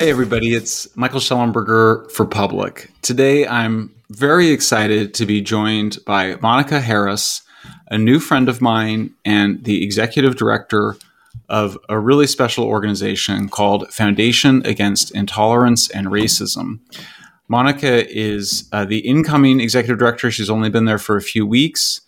Hey, 0.00 0.08
everybody, 0.08 0.54
it's 0.54 0.88
Michael 0.96 1.20
Shellenberger 1.20 2.10
for 2.10 2.24
Public. 2.24 2.90
Today, 3.02 3.46
I'm 3.46 3.94
very 4.08 4.48
excited 4.48 5.12
to 5.12 5.26
be 5.26 5.42
joined 5.42 5.98
by 6.06 6.36
Monica 6.36 6.80
Harris, 6.80 7.42
a 7.88 7.98
new 7.98 8.18
friend 8.18 8.48
of 8.48 8.62
mine 8.62 9.14
and 9.26 9.62
the 9.62 9.84
executive 9.84 10.36
director 10.36 10.96
of 11.50 11.76
a 11.90 11.98
really 11.98 12.26
special 12.26 12.64
organization 12.64 13.50
called 13.50 13.92
Foundation 13.92 14.64
Against 14.64 15.14
Intolerance 15.14 15.90
and 15.90 16.06
Racism. 16.06 16.80
Monica 17.46 18.10
is 18.10 18.70
uh, 18.72 18.86
the 18.86 19.00
incoming 19.00 19.60
executive 19.60 19.98
director. 19.98 20.30
She's 20.30 20.48
only 20.48 20.70
been 20.70 20.86
there 20.86 20.96
for 20.96 21.18
a 21.18 21.22
few 21.22 21.44
weeks. 21.46 22.00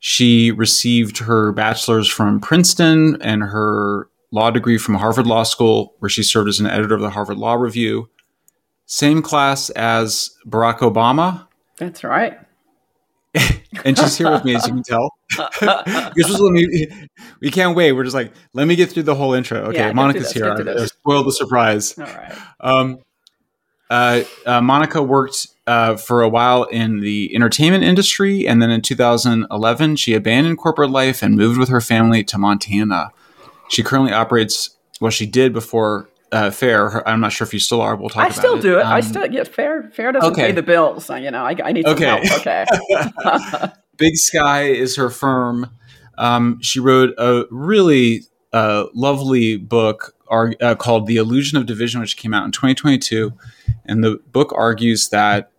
She 0.00 0.50
received 0.50 1.18
her 1.18 1.52
bachelor's 1.52 2.08
from 2.08 2.40
Princeton 2.40 3.16
and 3.22 3.44
her 3.44 4.08
law 4.30 4.50
degree 4.50 4.78
from 4.78 4.94
Harvard 4.94 5.26
Law 5.26 5.42
School, 5.42 5.94
where 5.98 6.08
she 6.08 6.22
served 6.22 6.48
as 6.48 6.60
an 6.60 6.66
editor 6.66 6.94
of 6.94 7.00
the 7.00 7.10
Harvard 7.10 7.38
Law 7.38 7.54
Review. 7.54 8.08
Same 8.86 9.22
class 9.22 9.70
as 9.70 10.30
Barack 10.46 10.78
Obama. 10.78 11.46
That's 11.78 12.02
right. 12.04 12.38
and 13.84 13.96
she's 13.96 14.16
here 14.16 14.30
with 14.30 14.44
me, 14.44 14.54
as 14.54 14.66
you 14.66 14.74
can 14.74 14.82
tell. 14.82 15.12
me, 16.50 16.88
we 17.40 17.50
can't 17.50 17.76
wait. 17.76 17.92
We're 17.92 18.04
just 18.04 18.14
like, 18.14 18.32
let 18.54 18.66
me 18.66 18.76
get 18.76 18.90
through 18.90 19.04
the 19.04 19.14
whole 19.14 19.34
intro. 19.34 19.58
Okay, 19.66 19.78
yeah, 19.78 19.92
Monica's 19.92 20.32
here. 20.32 20.50
I, 20.50 20.82
I 20.82 20.86
spoiled 20.86 21.26
the 21.26 21.32
surprise. 21.32 21.96
All 21.98 22.04
right. 22.04 22.34
Um, 22.60 22.98
uh, 23.90 24.22
uh, 24.44 24.60
Monica 24.60 25.02
worked 25.02 25.48
uh, 25.66 25.96
for 25.96 26.22
a 26.22 26.28
while 26.28 26.64
in 26.64 27.00
the 27.00 27.34
entertainment 27.34 27.84
industry, 27.84 28.46
and 28.46 28.60
then 28.60 28.70
in 28.70 28.82
2011, 28.82 29.96
she 29.96 30.14
abandoned 30.14 30.58
corporate 30.58 30.90
life 30.90 31.22
and 31.22 31.36
moved 31.36 31.58
with 31.58 31.68
her 31.68 31.80
family 31.80 32.24
to 32.24 32.38
Montana. 32.38 33.10
She 33.68 33.82
currently 33.82 34.12
operates. 34.12 34.76
Well, 35.00 35.10
she 35.10 35.26
did 35.26 35.52
before 35.52 36.08
uh, 36.32 36.50
Fair. 36.50 37.06
I'm 37.08 37.20
not 37.20 37.32
sure 37.32 37.46
if 37.46 37.52
you 37.52 37.60
still 37.60 37.80
are. 37.80 37.96
We'll 37.96 38.08
talk. 38.08 38.26
About 38.26 38.30
it. 38.30 38.38
I 38.38 38.40
still 38.40 38.60
do 38.60 38.78
it. 38.78 38.82
Um, 38.82 38.92
I 38.92 39.00
still 39.00 39.26
yeah. 39.26 39.44
Fair 39.44 39.90
Fair 39.90 40.12
doesn't 40.12 40.32
okay. 40.32 40.48
pay 40.48 40.52
the 40.52 40.62
bills. 40.62 41.06
So, 41.06 41.14
you 41.14 41.30
know, 41.30 41.44
I, 41.44 41.56
I 41.64 41.72
need 41.72 41.84
some 41.84 41.94
okay. 41.94 42.06
help. 42.06 42.40
Okay. 42.40 42.64
Big 43.96 44.16
Sky 44.16 44.64
is 44.64 44.96
her 44.96 45.10
firm. 45.10 45.70
Um, 46.16 46.60
she 46.62 46.80
wrote 46.80 47.14
a 47.18 47.44
really 47.50 48.22
uh, 48.52 48.86
lovely 48.94 49.56
book 49.56 50.14
are, 50.28 50.54
uh, 50.60 50.74
called 50.74 51.06
The 51.06 51.16
Illusion 51.16 51.58
of 51.58 51.66
Division, 51.66 52.00
which 52.00 52.16
came 52.16 52.34
out 52.34 52.44
in 52.44 52.52
2022. 52.52 53.32
And 53.86 54.04
the 54.04 54.20
book 54.32 54.52
argues 54.54 55.08
that 55.08 55.50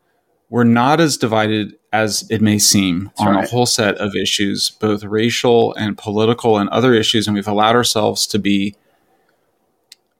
we're 0.50 0.64
not 0.64 1.00
as 1.00 1.18
divided 1.18 1.76
as 1.92 2.26
it 2.30 2.42
may 2.42 2.60
seem 2.60 3.06
That's 3.06 3.22
on 3.22 3.36
right. 3.36 3.46
a 3.46 3.50
whole 3.50 3.66
set 3.66 3.96
of 3.98 4.16
issues, 4.16 4.70
both 4.70 5.04
racial 5.04 5.74
and 5.74 5.98
political 5.98 6.58
and 6.58 6.70
other 6.70 6.94
issues. 6.94 7.28
And 7.28 7.36
we've 7.36 7.48
allowed 7.48 7.76
ourselves 7.76 8.28
to 8.28 8.40
be 8.40 8.76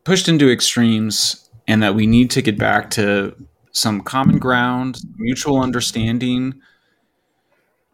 pushed 0.04 0.28
into 0.28 0.50
extremes, 0.50 1.50
and 1.68 1.84
that 1.84 1.94
we 1.94 2.08
need 2.08 2.32
to 2.32 2.42
get 2.42 2.58
back 2.58 2.90
to 2.90 3.36
some 3.72 4.02
common 4.02 4.40
ground, 4.40 5.00
mutual 5.18 5.62
understanding, 5.62 6.60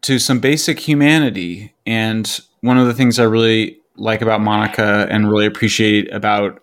to 0.02 0.18
some 0.18 0.40
basic 0.40 0.80
humanity. 0.80 1.74
And 1.86 2.40
one 2.62 2.78
of 2.78 2.88
the 2.88 2.94
things 2.94 3.20
I 3.20 3.24
really 3.24 3.80
like 3.98 4.22
about 4.22 4.40
Monica 4.40 5.08
and 5.10 5.30
really 5.30 5.46
appreciate 5.46 6.10
about 6.14 6.62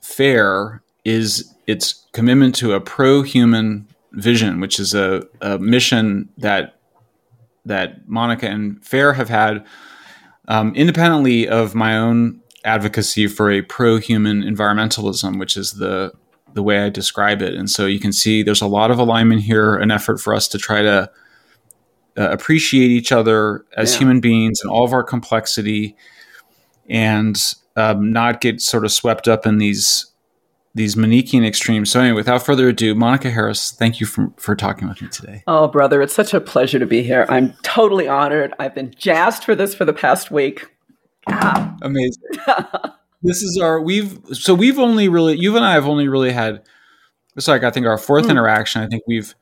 Fair 0.00 0.82
is 1.04 1.52
its 1.66 2.06
commitment 2.12 2.54
to 2.56 2.74
a 2.74 2.80
pro-human 2.80 3.88
vision, 4.12 4.60
which 4.60 4.78
is 4.78 4.94
a, 4.94 5.22
a 5.40 5.58
mission 5.58 6.28
that 6.38 6.74
that 7.64 8.08
Monica 8.08 8.46
and 8.46 8.82
Fair 8.84 9.12
have 9.12 9.28
had 9.28 9.66
um, 10.48 10.74
independently 10.74 11.46
of 11.46 11.74
my 11.74 11.96
own 11.96 12.40
advocacy 12.64 13.26
for 13.26 13.50
a 13.50 13.62
pro-human 13.62 14.42
environmentalism, 14.42 15.38
which 15.38 15.56
is 15.56 15.72
the 15.72 16.12
the 16.54 16.62
way 16.62 16.80
I 16.80 16.88
describe 16.88 17.42
it. 17.42 17.54
And 17.54 17.68
so 17.68 17.86
you 17.86 18.00
can 18.00 18.12
see 18.12 18.42
there's 18.42 18.62
a 18.62 18.66
lot 18.66 18.90
of 18.90 18.98
alignment 18.98 19.42
here, 19.42 19.76
an 19.76 19.90
effort 19.90 20.18
for 20.18 20.34
us 20.34 20.48
to 20.48 20.58
try 20.58 20.82
to 20.82 21.10
uh, 22.16 22.30
appreciate 22.30 22.90
each 22.90 23.12
other 23.12 23.64
as 23.76 23.92
yeah. 23.92 23.98
human 24.00 24.20
beings 24.20 24.60
and 24.62 24.70
all 24.70 24.84
of 24.84 24.92
our 24.92 25.04
complexity 25.04 25.94
and 26.88 27.54
um, 27.76 28.12
not 28.12 28.40
get 28.40 28.60
sort 28.60 28.84
of 28.84 28.90
swept 28.90 29.28
up 29.28 29.46
in 29.46 29.58
these 29.58 30.07
these 30.78 30.94
Manichean 30.94 31.44
extremes. 31.44 31.90
So 31.90 32.00
anyway, 32.00 32.16
without 32.16 32.46
further 32.46 32.68
ado, 32.68 32.94
Monica 32.94 33.30
Harris, 33.30 33.72
thank 33.72 34.00
you 34.00 34.06
for, 34.06 34.32
for 34.36 34.56
talking 34.56 34.88
with 34.88 35.02
me 35.02 35.08
today. 35.08 35.42
Oh, 35.46 35.68
brother, 35.68 36.00
it's 36.00 36.14
such 36.14 36.32
a 36.32 36.40
pleasure 36.40 36.78
to 36.78 36.86
be 36.86 37.02
here. 37.02 37.26
I'm 37.28 37.52
totally 37.62 38.08
honored. 38.08 38.54
I've 38.58 38.74
been 38.74 38.94
jazzed 38.96 39.44
for 39.44 39.54
this 39.54 39.74
for 39.74 39.84
the 39.84 39.92
past 39.92 40.30
week. 40.30 40.66
Ah. 41.26 41.76
Amazing. 41.82 42.22
this 43.22 43.42
is 43.42 43.58
our 43.60 43.82
we've 43.82 44.18
so 44.32 44.54
we've 44.54 44.78
only 44.78 45.08
really 45.08 45.36
you 45.36 45.56
and 45.56 45.64
I 45.64 45.74
have 45.74 45.86
only 45.86 46.06
really 46.08 46.30
had 46.30 46.62
it's 47.36 47.48
like 47.48 47.64
I 47.64 47.70
think 47.70 47.86
our 47.86 47.98
fourth 47.98 48.26
mm. 48.26 48.30
interaction. 48.30 48.82
I 48.82 48.86
think 48.86 49.02
we've 49.06 49.34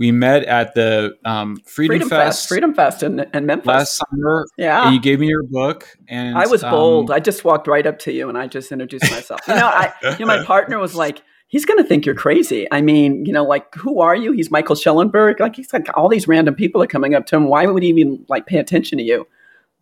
we 0.00 0.12
met 0.12 0.44
at 0.44 0.74
the 0.74 1.14
um, 1.26 1.56
Freedom, 1.66 1.92
Freedom 1.92 2.08
Fest, 2.08 2.38
Fest, 2.38 2.48
Freedom 2.48 2.72
Fest 2.72 3.02
in, 3.02 3.20
in 3.34 3.44
Memphis 3.44 3.66
last 3.66 4.00
summer. 4.10 4.46
Yeah, 4.56 4.90
you 4.90 4.98
gave 4.98 5.20
me 5.20 5.28
your 5.28 5.42
book, 5.42 5.86
and 6.08 6.38
I 6.38 6.46
was 6.46 6.64
um, 6.64 6.70
bold. 6.70 7.10
I 7.10 7.20
just 7.20 7.44
walked 7.44 7.68
right 7.68 7.86
up 7.86 7.98
to 8.00 8.12
you 8.12 8.30
and 8.30 8.38
I 8.38 8.46
just 8.46 8.72
introduced 8.72 9.10
myself. 9.10 9.42
you 9.46 9.54
know, 9.54 9.66
I, 9.66 9.92
you 10.18 10.24
know, 10.24 10.38
my 10.38 10.42
partner 10.42 10.78
was 10.78 10.94
like, 10.94 11.22
"He's 11.48 11.66
going 11.66 11.76
to 11.76 11.84
think 11.84 12.06
you're 12.06 12.14
crazy." 12.14 12.66
I 12.72 12.80
mean, 12.80 13.26
you 13.26 13.32
know, 13.34 13.44
like, 13.44 13.74
who 13.74 14.00
are 14.00 14.16
you? 14.16 14.32
He's 14.32 14.50
Michael 14.50 14.74
Schellenberg. 14.74 15.38
Like, 15.38 15.56
he's 15.56 15.70
like 15.70 15.86
all 15.94 16.08
these 16.08 16.26
random 16.26 16.54
people 16.54 16.82
are 16.82 16.86
coming 16.86 17.14
up 17.14 17.26
to 17.26 17.36
him. 17.36 17.44
Why 17.44 17.66
would 17.66 17.82
he 17.82 17.90
even 17.90 18.24
like 18.30 18.46
pay 18.46 18.56
attention 18.56 18.96
to 18.96 19.04
you? 19.04 19.28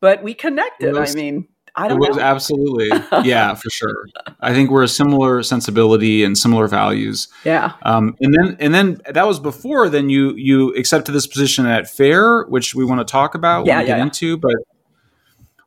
But 0.00 0.24
we 0.24 0.34
connected. 0.34 0.96
I 0.96 1.12
mean, 1.12 1.46
I 1.78 1.88
don't 1.88 2.02
it 2.02 2.08
was 2.08 2.16
know. 2.16 2.22
absolutely, 2.22 2.88
yeah, 3.24 3.54
for 3.54 3.70
sure. 3.70 4.08
I 4.40 4.52
think 4.52 4.70
we're 4.70 4.82
a 4.82 4.88
similar 4.88 5.42
sensibility 5.44 6.24
and 6.24 6.36
similar 6.36 6.66
values. 6.66 7.28
Yeah. 7.44 7.74
Um, 7.82 8.16
and 8.20 8.34
then 8.34 8.56
and 8.58 8.74
then 8.74 9.00
that 9.08 9.26
was 9.26 9.38
before. 9.38 9.88
Then 9.88 10.10
you 10.10 10.34
you 10.34 10.74
accepted 10.74 11.12
this 11.12 11.26
position 11.28 11.66
at 11.66 11.88
Fair, 11.88 12.44
which 12.44 12.74
we 12.74 12.84
want 12.84 13.00
to 13.00 13.10
talk 13.10 13.36
about. 13.36 13.66
Yeah, 13.66 13.80
yeah. 13.80 13.86
Get 13.86 14.00
into, 14.00 14.36
but 14.36 14.56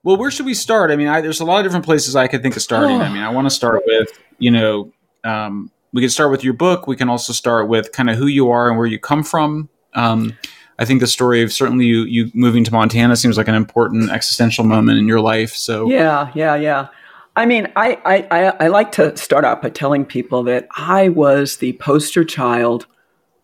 well, 0.03 0.17
where 0.17 0.31
should 0.31 0.45
we 0.45 0.53
start? 0.53 0.91
I 0.91 0.97
mean, 0.97 1.07
I, 1.07 1.21
there's 1.21 1.39
a 1.39 1.45
lot 1.45 1.59
of 1.59 1.63
different 1.63 1.85
places 1.85 2.15
I 2.15 2.27
could 2.27 2.41
think 2.41 2.57
of 2.57 2.61
starting. 2.61 2.99
I 3.01 3.09
mean, 3.09 3.23
I 3.23 3.29
want 3.29 3.45
to 3.45 3.51
start 3.51 3.83
with 3.85 4.09
you 4.37 4.51
know, 4.51 4.91
um, 5.23 5.71
we 5.93 6.01
can 6.01 6.09
start 6.09 6.31
with 6.31 6.43
your 6.43 6.53
book. 6.53 6.87
We 6.87 6.97
can 6.97 7.07
also 7.07 7.31
start 7.31 7.69
with 7.69 7.93
kind 7.93 8.09
of 8.09 8.17
who 8.17 8.27
you 8.27 8.49
are 8.49 8.67
and 8.67 8.77
where 8.77 8.87
you 8.87 8.99
come 8.99 9.23
from. 9.23 9.69
Um, 9.93 10.37
I 10.81 10.85
think 10.85 10.99
the 10.99 11.05
story 11.05 11.43
of 11.43 11.53
certainly 11.53 11.85
you, 11.85 12.05
you 12.05 12.31
moving 12.33 12.63
to 12.63 12.71
Montana 12.71 13.15
seems 13.15 13.37
like 13.37 13.47
an 13.47 13.53
important 13.53 14.09
existential 14.09 14.63
moment 14.63 14.97
in 14.97 15.07
your 15.07 15.21
life. 15.21 15.51
So 15.51 15.87
yeah, 15.87 16.31
yeah, 16.33 16.55
yeah. 16.55 16.87
I 17.35 17.45
mean, 17.45 17.71
I, 17.75 17.99
I, 18.03 18.65
I, 18.65 18.67
like 18.67 18.91
to 18.93 19.15
start 19.15 19.45
out 19.45 19.61
by 19.61 19.69
telling 19.69 20.05
people 20.05 20.41
that 20.43 20.67
I 20.75 21.09
was 21.09 21.57
the 21.57 21.73
poster 21.73 22.25
child 22.25 22.87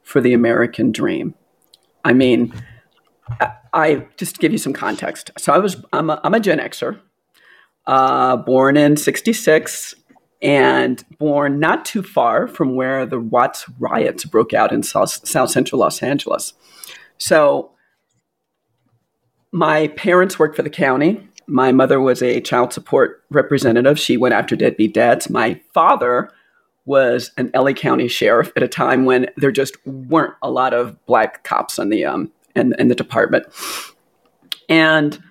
for 0.02 0.20
the 0.20 0.34
American 0.34 0.92
dream. 0.92 1.36
I 2.04 2.14
mean, 2.14 2.54
I, 3.40 3.52
I 3.72 4.08
just 4.18 4.36
to 4.36 4.42
give 4.42 4.52
you 4.52 4.58
some 4.58 4.74
context. 4.74 5.30
So 5.38 5.54
I 5.54 5.60
was 5.60 5.78
I'm 5.94 6.10
a, 6.10 6.20
I'm 6.24 6.34
a 6.34 6.40
Gen 6.40 6.58
Xer, 6.58 7.00
uh, 7.86 8.38
born 8.38 8.78
in 8.78 8.98
'66, 8.98 9.94
and 10.42 11.04
born 11.20 11.60
not 11.60 11.86
too 11.86 12.02
far 12.02 12.48
from 12.48 12.76
where 12.76 13.06
the 13.06 13.20
Watts 13.20 13.70
riots 13.78 14.26
broke 14.26 14.56
out 14.56 14.72
in 14.72 14.82
South, 14.82 15.28
South 15.28 15.52
Central 15.52 15.80
Los 15.80 16.02
Angeles. 16.02 16.54
So 17.18 17.72
my 19.52 19.88
parents 19.90 20.38
worked 20.38 20.56
for 20.56 20.62
the 20.62 20.70
county. 20.70 21.28
My 21.48 21.72
mother 21.72 22.00
was 22.00 22.22
a 22.22 22.42
child 22.42 22.74
support 22.74 23.24
representative. 23.30 23.98
She 23.98 24.18
went 24.18 24.34
after 24.34 24.56
deadbeat 24.56 24.94
dads. 24.94 25.30
My 25.30 25.60
father 25.74 26.30
was 26.86 27.32
an 27.38 27.52
LA 27.54 27.74
County 27.74 28.08
sheriff 28.08 28.52
at 28.56 28.64
a 28.64 28.68
time 28.68 29.06
when 29.06 29.28
there 29.36 29.52
just 29.52 29.76
weren't 29.86 30.34
a 30.42 30.50
lot 30.50 30.74
of 30.74 31.06
black 31.06 31.44
cops 31.44 31.78
in 31.78 31.90
the 31.90 32.06
um 32.06 32.32
in, 32.56 32.74
in 32.80 32.88
the 32.88 32.96
department. 32.96 33.46
And 34.70 35.22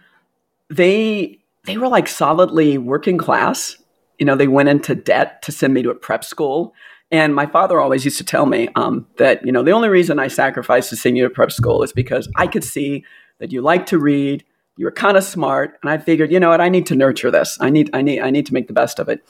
they 0.71 1.39
they 1.65 1.77
were 1.77 1.89
like 1.89 2.09
solidly 2.09 2.79
working 2.79 3.19
class. 3.19 3.77
You 4.19 4.27
know, 4.27 4.37
they 4.37 4.49
went 4.49 4.69
into 4.69 4.95
debt 4.95 5.43
to 5.43 5.53
send 5.53 5.75
me 5.75 5.83
to 5.83 5.91
a 5.91 5.95
prep 5.95 6.25
school. 6.25 6.75
And 7.11 7.35
my 7.35 7.47
father 7.47 7.81
always 7.81 8.05
used 8.05 8.19
to 8.19 8.25
tell 8.25 8.47
me 8.47 8.69
um, 8.75 9.07
that, 9.19 9.45
you 9.47 9.53
know, 9.53 9.63
the 9.63 9.71
only 9.71 9.89
reason 9.89 10.19
I 10.19 10.29
sacrificed 10.29 10.91
to 10.91 10.97
send 10.97 11.17
you 11.17 11.23
to 11.23 11.31
prep 11.31 11.53
school 11.53 11.83
is 11.83 11.93
because 11.93 12.29
I 12.37 12.47
could 12.49 12.65
see 12.65 13.05
that 13.39 13.53
you 13.53 13.63
like 13.63 13.87
to 13.87 13.99
read, 13.99 14.45
you 14.77 14.85
were 14.85 14.93
kind 14.93 15.17
of 15.17 15.23
smart, 15.23 15.79
and 15.83 15.91
I 15.91 15.99
figured, 15.99 16.33
you 16.33 16.41
know 16.41 16.51
what, 16.51 16.61
I 16.61 16.69
need 16.69 16.87
to 16.87 16.97
nurture 16.97 17.31
this. 17.31 17.57
I 17.61 17.71
need, 17.71 17.91
I 17.93 18.03
need, 18.03 18.21
I 18.21 18.31
need 18.31 18.47
to 18.47 18.55
make 18.55 18.67
the 18.67 18.73
best 18.73 18.99
of 18.99 19.09
it. 19.09 19.21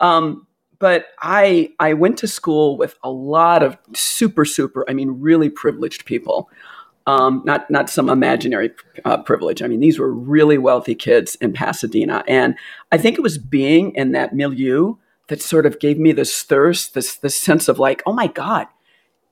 Um, 0.00 0.46
but 0.78 1.06
I, 1.22 1.72
I 1.80 1.94
went 1.94 2.18
to 2.18 2.28
school 2.28 2.76
with 2.76 2.96
a 3.02 3.10
lot 3.10 3.62
of 3.62 3.76
super, 3.94 4.44
super, 4.44 4.84
I 4.88 4.92
mean, 4.92 5.20
really 5.20 5.50
privileged 5.50 6.04
people. 6.04 6.50
Um, 7.06 7.42
not 7.44 7.70
not 7.70 7.90
some 7.90 8.08
imaginary 8.08 8.70
uh, 9.04 9.18
privilege. 9.18 9.60
I 9.60 9.66
mean, 9.66 9.80
these 9.80 9.98
were 9.98 10.10
really 10.10 10.56
wealthy 10.56 10.94
kids 10.94 11.34
in 11.34 11.52
Pasadena, 11.52 12.24
and 12.26 12.54
I 12.92 12.96
think 12.96 13.18
it 13.18 13.20
was 13.20 13.36
being 13.36 13.94
in 13.94 14.12
that 14.12 14.34
milieu 14.34 14.94
that 15.28 15.40
sort 15.40 15.66
of 15.66 15.78
gave 15.78 15.98
me 15.98 16.12
this 16.12 16.42
thirst, 16.42 16.94
this 16.94 17.16
this 17.16 17.34
sense 17.36 17.68
of 17.68 17.78
like, 17.78 18.02
oh 18.06 18.12
my 18.12 18.26
God, 18.26 18.66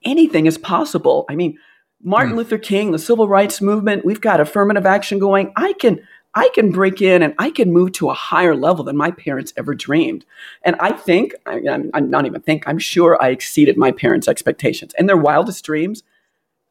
anything 0.05 0.47
is 0.47 0.59
possible. 0.59 1.25
I 1.29 1.37
mean, 1.37 1.59
Martin 2.03 2.35
mm. 2.35 2.39
Luther 2.39 2.59
King, 2.59 2.93
the 2.93 2.99
civil 2.99 3.29
rights 3.29 3.61
movement, 3.61 4.05
we've 4.05 4.21
got 4.21 4.41
affirmative 4.41 4.87
action 4.87 5.19
going. 5.19 5.53
I 5.57 5.75
can 5.75 6.01
I 6.35 6.49
can 6.55 6.71
break 6.71 7.03
in 7.03 7.23
and 7.23 7.35
I 7.39 7.51
can 7.51 7.73
move 7.73 7.93
to 7.93 8.09
a 8.09 8.15
higher 8.15 8.57
level 8.57 8.85
than 8.85 8.97
my 8.97 9.11
parents 9.11 9.53
ever 9.57 9.75
dreamed. 9.75 10.25
And 10.63 10.77
I 10.81 10.93
think, 10.93 11.35
I, 11.45 11.59
am 11.59 11.91
I'm 11.93 12.09
not 12.09 12.25
even 12.25 12.41
think, 12.41 12.67
I'm 12.67 12.79
sure 12.79 13.23
I 13.23 13.29
exceeded 13.29 13.77
my 13.77 13.93
parents' 13.93 14.29
expectations. 14.29 14.95
And 14.99 15.09
their 15.09 15.17
wildest 15.17 15.63
dreams, 15.65 16.03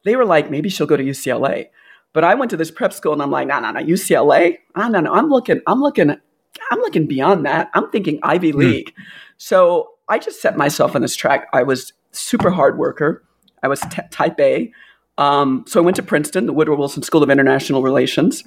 they 0.04 0.16
were 0.16 0.24
like, 0.24 0.50
maybe 0.50 0.68
she'll 0.68 0.88
go 0.88 0.96
to 0.96 1.04
UCLA. 1.04 1.68
But 2.12 2.24
I 2.24 2.34
went 2.34 2.50
to 2.50 2.56
this 2.56 2.72
prep 2.72 2.92
school 2.92 3.12
and 3.12 3.22
I'm 3.22 3.30
like, 3.30 3.46
no, 3.46 3.60
no, 3.60 3.70
no, 3.70 3.80
UCLA? 3.80 4.58
No, 4.76 4.88
no, 4.88 5.00
no. 5.00 5.12
I'm 5.12 5.28
looking, 5.28 5.60
I'm 5.66 5.80
looking, 5.80 6.16
I'm 6.70 6.80
looking 6.80 7.06
beyond 7.06 7.46
that. 7.46 7.70
I'm 7.74 7.90
thinking 7.90 8.18
Ivy 8.22 8.50
hmm. 8.50 8.58
League. 8.58 8.94
Mm. 8.94 9.02
So 9.36 9.90
I 10.08 10.18
just 10.18 10.40
set 10.40 10.56
myself 10.56 10.94
on 10.94 11.02
this 11.02 11.16
track. 11.16 11.48
I 11.52 11.62
was 11.62 11.92
super 12.12 12.50
hard 12.50 12.78
worker. 12.78 13.24
I 13.62 13.68
was 13.68 13.80
t- 13.80 14.02
type 14.10 14.38
A. 14.40 14.72
Um, 15.18 15.64
so 15.66 15.80
I 15.80 15.84
went 15.84 15.96
to 15.96 16.02
Princeton, 16.02 16.46
the 16.46 16.52
Woodrow 16.52 16.76
Wilson 16.76 17.02
School 17.02 17.22
of 17.22 17.30
International 17.30 17.82
Relations, 17.82 18.44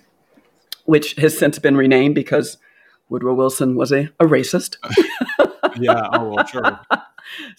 which 0.86 1.14
has 1.16 1.38
since 1.38 1.60
been 1.60 1.78
renamed 1.78 2.16
because 2.16 2.58
Woodrow 3.10 3.34
Wilson 3.34 3.76
was 3.76 3.92
a, 3.92 4.10
a 4.20 4.26
racist. 4.26 4.78
yeah, 5.80 6.08
oh, 6.14 6.30
well, 6.30 6.46
sure. 6.46 6.62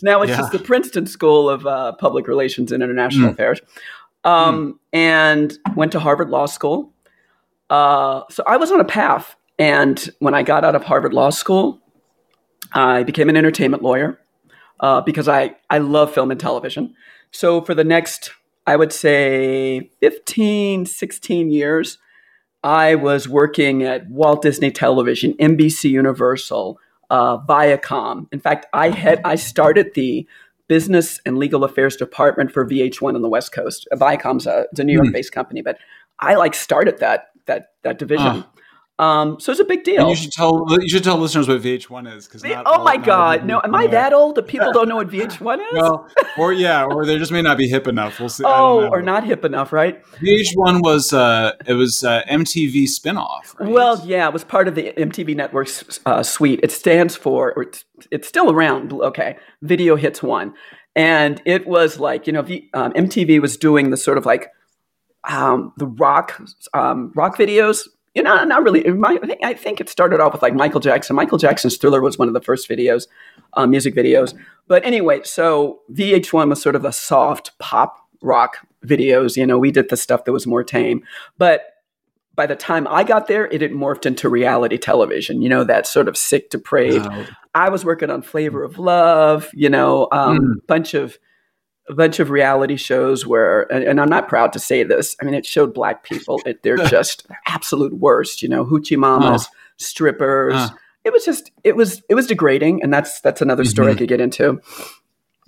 now 0.03 0.23
it's 0.23 0.31
yeah. 0.31 0.37
just 0.37 0.53
the 0.53 0.59
Princeton 0.59 1.07
School 1.07 1.49
of 1.49 1.67
uh, 1.67 1.93
Public 1.93 2.27
Relations 2.27 2.73
and 2.73 2.83
International 2.83 3.29
mm. 3.29 3.33
Affairs. 3.33 3.61
Um, 4.25 4.75
mm. 4.75 4.79
And 4.93 5.59
went 5.77 5.93
to 5.93 6.01
Harvard 6.01 6.31
Law 6.31 6.47
School. 6.47 6.93
Uh, 7.71 8.23
so 8.31 8.43
I 8.47 8.57
was 8.57 8.71
on 8.71 8.81
a 8.81 8.85
path. 8.85 9.37
And 9.59 10.11
when 10.19 10.35
I 10.35 10.43
got 10.43 10.65
out 10.65 10.75
of 10.75 10.85
Harvard 10.85 11.15
Law 11.15 11.31
School, 11.31 11.81
I 12.73 13.03
became 13.03 13.29
an 13.29 13.37
entertainment 13.37 13.83
lawyer 13.83 14.21
uh, 14.81 15.01
because 15.01 15.29
I, 15.29 15.57
I 15.71 15.79
love 15.79 16.13
film 16.13 16.31
and 16.31 16.39
television. 16.39 16.95
So 17.31 17.61
for 17.61 17.75
the 17.75 17.85
next, 17.85 18.33
I 18.67 18.77
would 18.77 18.93
say 18.93 19.91
15, 20.01 20.87
16 20.87 21.51
years, 21.51 21.99
I 22.63 22.97
was 22.97 23.29
working 23.29 23.83
at 23.83 24.09
Walt 24.11 24.43
Disney 24.43 24.71
Television, 24.71 25.35
NBC 25.35 25.91
Universal, 25.91 26.79
uh, 27.11 27.39
Viacom. 27.39 28.27
In 28.33 28.41
fact, 28.41 28.67
I 28.73 28.91
had 28.91 29.21
I 29.25 29.37
started 29.37 29.95
the 29.95 30.27
business 30.69 31.21
and 31.25 31.39
legal 31.39 31.63
affairs 31.63 31.95
department 31.95 32.51
for 32.51 32.67
VH1 32.67 33.15
on 33.15 33.23
the 33.23 33.29
West 33.29 33.53
Coast. 33.53 33.87
Viacom's 33.93 34.47
a, 34.47 34.67
a 34.77 34.85
New 34.85 34.93
York-based 34.93 35.31
mm. 35.31 35.35
company, 35.35 35.63
but 35.63 35.79
I 36.19 36.35
like 36.35 36.55
started 36.55 36.99
that 36.99 37.29
that 37.47 37.69
that 37.83 37.99
division. 37.99 38.27
Uh. 38.27 38.43
Um, 38.99 39.39
so 39.39 39.53
it's 39.53 39.61
a 39.61 39.65
big 39.65 39.85
deal. 39.85 40.01
And 40.01 40.11
you 40.11 40.17
should 40.17 40.33
tell 40.33 40.65
you 40.71 40.89
should 40.89 41.05
tell 41.05 41.19
listeners 41.19 41.49
what 41.49 41.61
VH1 41.61 42.17
is 42.17 42.27
because 42.27 42.43
oh 42.65 42.83
my 42.83 42.97
god, 42.97 43.45
no, 43.45 43.61
am 43.63 43.75
I 43.75 43.87
that 43.89 44.15
old 44.15 44.37
that 44.37 44.45
people 44.45 44.73
don't 44.73 44.89
know 44.89 44.97
what 44.97 45.09
VH1 45.11 45.59
is? 45.59 45.65
well, 45.75 46.09
or 46.39 46.55
yeah, 46.55 46.85
or 46.85 47.05
they 47.05 47.19
just 47.19 47.31
may 47.31 47.43
not 47.43 47.59
be 47.59 47.69
hip 47.69 47.87
enough. 47.87 48.19
We'll 48.19 48.31
see. 48.31 48.45
Oh, 48.47 48.89
or 48.89 49.03
not 49.03 49.25
hip 49.25 49.45
enough, 49.45 49.71
right? 49.71 50.03
VH1 50.15 50.83
was 50.83 51.13
uh, 51.13 51.53
it 51.67 51.75
was 51.75 52.05
uh, 52.05 52.23
MTV 52.31 52.85
spinoff. 52.85 53.59
Right? 53.59 53.69
Well, 53.69 54.03
yeah, 54.07 54.27
it 54.29 54.33
was 54.33 54.45
part 54.45 54.67
of 54.67 54.75
the 54.75 54.95
MTV 54.97 55.37
Network's 55.37 56.01
uh, 56.07 56.23
suite. 56.23 56.61
It 56.63 56.73
stands 56.73 57.17
for, 57.17 57.53
or 57.53 57.65
it's, 57.65 57.85
it's 58.11 58.27
still 58.27 58.51
around. 58.51 58.95
Okay, 58.95 59.37
Video 59.61 59.97
Hits 59.97 60.23
One, 60.23 60.55
and 60.95 61.43
it 61.45 61.67
was 61.67 62.01
like 62.01 62.27
you 62.27 62.33
know, 62.33 62.41
um, 62.73 62.95
MTV 62.95 63.43
was 63.43 63.59
doing 63.59 63.91
the 63.91 63.99
sort 63.99 64.17
of 64.17 64.25
like 64.25 64.49
um, 65.25 65.75
the 65.77 65.87
rock 65.87 66.41
um, 66.73 67.13
rock 67.15 67.37
videos 67.37 67.89
you 68.17 68.23
know, 68.23 68.43
not 68.45 68.63
really. 68.63 68.83
My, 68.85 69.19
I, 69.23 69.27
think, 69.27 69.45
I 69.45 69.53
think 69.53 69.79
it 69.79 69.91
started 69.91 70.21
off 70.21 70.33
with 70.33 70.41
like 70.41 70.55
Michael 70.55 70.81
Jackson. 70.81 71.15
Michael 71.15 71.37
Jackson's 71.37 71.77
Thriller 71.77 72.01
was 72.01 72.19
one 72.19 72.29
of 72.29 72.35
the 72.35 72.41
first 72.41 72.67
videos, 72.67 73.09
uh, 73.53 73.67
music 73.67 73.95
videos. 73.95 74.35
But 74.67 74.87
anyway, 74.87 75.21
so 75.23 75.83
VH1 75.93 76.49
was 76.49 76.63
sort 76.63 76.75
of 76.75 76.83
the 76.83 76.93
soft 76.93 77.57
pop 77.59 77.99
rock 78.23 78.67
videos. 78.87 79.37
You 79.37 79.47
know, 79.47 79.59
we 79.59 79.71
did 79.71 79.91
the 79.91 79.99
stuff 79.99 80.25
that 80.25 80.33
was 80.33 80.47
more 80.47 80.65
tame. 80.65 81.05
But 81.37 81.75
by 82.35 82.47
the 82.47 82.57
time 82.57 82.89
I 82.89 83.05
got 83.05 83.27
there, 83.27 83.49
it 83.49 83.61
had 83.61 83.73
morphed 83.73 84.07
into 84.07 84.31
reality 84.31 84.79
television. 84.79 85.43
You 85.43 85.51
know, 85.51 85.65
that 85.65 85.87
sort 85.87 86.09
of 86.09 86.17
sick, 86.17 86.49
depraved. 86.49 87.07
Oh. 87.11 87.27
I 87.55 87.69
was 87.69 87.85
working 87.85 88.09
on 88.09 88.23
Flavor 88.23 88.65
of 88.65 88.79
Love. 88.79 89.51
You 89.53 89.69
know, 89.69 90.09
a 90.11 90.17
um, 90.17 90.39
mm. 90.39 90.67
bunch 90.67 90.95
of 90.95 91.19
a 91.89 91.95
bunch 91.95 92.19
of 92.19 92.31
reality 92.31 92.77
shows 92.77 93.27
where, 93.27 93.63
and, 93.73 93.85
and, 93.85 94.01
I'm 94.01 94.09
not 94.09 94.29
proud 94.29 94.53
to 94.55 94.59
say 94.59 94.83
this. 94.83 95.17
I 95.21 95.25
mean, 95.25 95.35
it 95.35 95.47
showed 95.47 95.73
black 95.73 96.03
people 96.03 96.41
They're 96.63 96.77
just 96.89 97.27
absolute 97.47 97.95
worst. 97.95 98.43
You 98.43 98.49
know, 98.49 98.65
hoochie 98.65 98.97
mamas, 98.97 99.47
oh. 99.49 99.57
strippers. 99.77 100.55
Uh. 100.55 100.69
It 101.05 101.13
was 101.13 101.25
just, 101.25 101.53
it 101.63 101.77
was, 101.77 102.03
it 102.09 102.17
was 102.17 102.27
degrading, 102.27 102.83
and 102.83 102.93
that's 102.93 103.21
that's 103.21 103.41
another 103.41 103.65
story 103.65 103.89
mm-hmm. 103.89 103.97
I 103.97 103.99
could 103.99 104.09
get 104.09 104.21
into. 104.21 104.61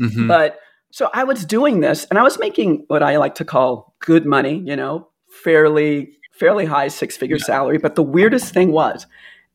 Mm-hmm. 0.01 0.29
But 0.29 0.61
so 0.93 1.11
I 1.13 1.25
was 1.25 1.45
doing 1.45 1.81
this, 1.81 2.05
and 2.05 2.19
I 2.19 2.23
was 2.23 2.39
making 2.39 2.85
what 2.87 3.03
I 3.03 3.17
like 3.17 3.35
to 3.37 3.45
call 3.45 3.95
good 3.99 4.25
money. 4.25 4.63
You 4.65 4.77
know, 4.77 5.09
fairly 5.43 6.19
fairly 6.31 6.65
high 6.65 6.89
six 6.89 7.17
figure 7.17 7.37
yeah. 7.37 7.45
salary. 7.45 7.79
But 7.79 7.97
the 7.97 8.03
weirdest 8.03 8.55
thing 8.55 8.71
was, 8.71 9.07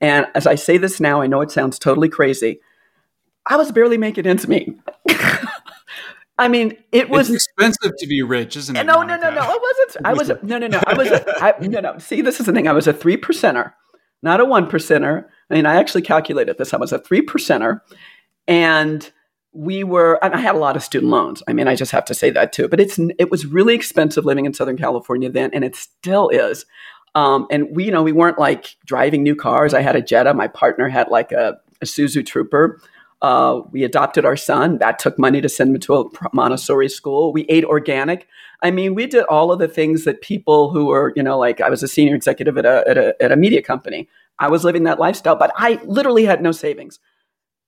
and 0.01 0.27
as 0.35 0.45
I 0.45 0.55
say 0.55 0.77
this 0.77 0.99
now, 0.99 1.21
I 1.21 1.27
know 1.27 1.41
it 1.41 1.51
sounds 1.51 1.79
totally 1.79 2.09
crazy. 2.09 2.59
I 3.45 3.55
was 3.55 3.71
barely 3.71 3.97
making 3.97 4.27
ends 4.27 4.47
meet. 4.47 4.77
I 6.37 6.47
mean, 6.47 6.77
it 6.91 7.09
was 7.09 7.29
it's 7.29 7.45
expensive 7.45 7.91
to 7.97 8.07
be 8.07 8.23
rich, 8.23 8.57
isn't 8.57 8.75
it? 8.75 8.85
No, 8.85 8.95
Monica? 8.95 9.17
no, 9.17 9.29
no, 9.29 9.35
no. 9.35 9.41
I 9.41 9.57
wasn't. 9.57 10.05
I 10.05 10.13
was 10.13 10.29
a, 10.29 10.39
no, 10.43 10.57
no, 10.57 10.67
no. 10.67 10.81
I 10.85 10.93
was 10.95 11.09
a, 11.09 11.43
I, 11.43 11.53
no, 11.59 11.79
no. 11.79 11.97
See, 11.99 12.21
this 12.21 12.39
is 12.39 12.47
the 12.47 12.53
thing. 12.53 12.67
I 12.67 12.73
was 12.73 12.87
a 12.87 12.93
three 12.93 13.17
percenter, 13.17 13.73
not 14.23 14.39
a 14.39 14.45
one 14.45 14.67
percenter. 14.67 15.25
I 15.49 15.53
mean, 15.53 15.65
I 15.65 15.75
actually 15.75 16.01
calculated 16.01 16.57
this. 16.57 16.73
I 16.73 16.77
was 16.77 16.91
a 16.91 16.97
three 16.97 17.23
percenter, 17.23 17.81
and 18.47 19.11
we 19.53 19.83
were. 19.83 20.23
And 20.23 20.33
I 20.33 20.39
had 20.39 20.55
a 20.55 20.59
lot 20.59 20.75
of 20.75 20.83
student 20.83 21.11
loans. 21.11 21.43
I 21.47 21.53
mean, 21.53 21.67
I 21.67 21.75
just 21.75 21.91
have 21.91 22.05
to 22.05 22.15
say 22.15 22.31
that 22.31 22.51
too. 22.51 22.67
But 22.67 22.79
it's 22.79 22.97
it 23.19 23.29
was 23.29 23.45
really 23.45 23.75
expensive 23.75 24.25
living 24.25 24.45
in 24.45 24.55
Southern 24.55 24.77
California 24.77 25.29
then, 25.29 25.51
and 25.53 25.63
it 25.63 25.75
still 25.75 26.29
is. 26.29 26.65
Um, 27.15 27.45
and 27.51 27.67
we, 27.75 27.85
you 27.85 27.91
know, 27.91 28.01
we 28.01 28.11
weren't 28.11 28.39
like 28.39 28.75
driving 28.85 29.21
new 29.21 29.35
cars. 29.35 29.75
I 29.75 29.81
had 29.81 29.95
a 29.95 30.01
Jetta. 30.01 30.33
My 30.33 30.47
partner 30.47 30.89
had 30.89 31.09
like 31.09 31.31
a, 31.31 31.59
a 31.79 31.85
Isuzu 31.85 32.25
Trooper. 32.25 32.81
Uh, 33.23 33.61
we 33.71 33.85
adopted 33.85 34.25
our 34.25 34.35
son. 34.35 34.77
That 34.79 34.99
took 34.99 35.17
money 35.17 35.39
to 35.39 35.47
send 35.47 35.73
him 35.73 35.79
to 35.79 35.95
a 35.95 36.29
Montessori 36.33 36.89
school. 36.89 37.31
We 37.31 37.43
ate 37.47 37.63
organic. 37.63 38.27
I 38.61 38.69
mean, 38.69 38.95
we 38.95 39.07
did 39.07 39.23
all 39.25 39.49
of 39.49 39.59
the 39.59 39.69
things 39.69 40.03
that 40.03 40.21
people 40.21 40.71
who 40.71 40.87
were, 40.87 41.13
you 41.15 41.23
know, 41.23 41.39
like 41.39 41.61
I 41.61 41.69
was 41.69 41.81
a 41.81 41.87
senior 41.87 42.15
executive 42.15 42.57
at 42.57 42.65
a, 42.65 42.83
at 42.85 42.97
a, 42.97 43.15
at 43.23 43.31
a 43.31 43.37
media 43.37 43.61
company. 43.61 44.09
I 44.39 44.49
was 44.49 44.65
living 44.65 44.83
that 44.83 44.99
lifestyle, 44.99 45.37
but 45.37 45.53
I 45.55 45.79
literally 45.85 46.25
had 46.25 46.41
no 46.41 46.51
savings. 46.51 46.99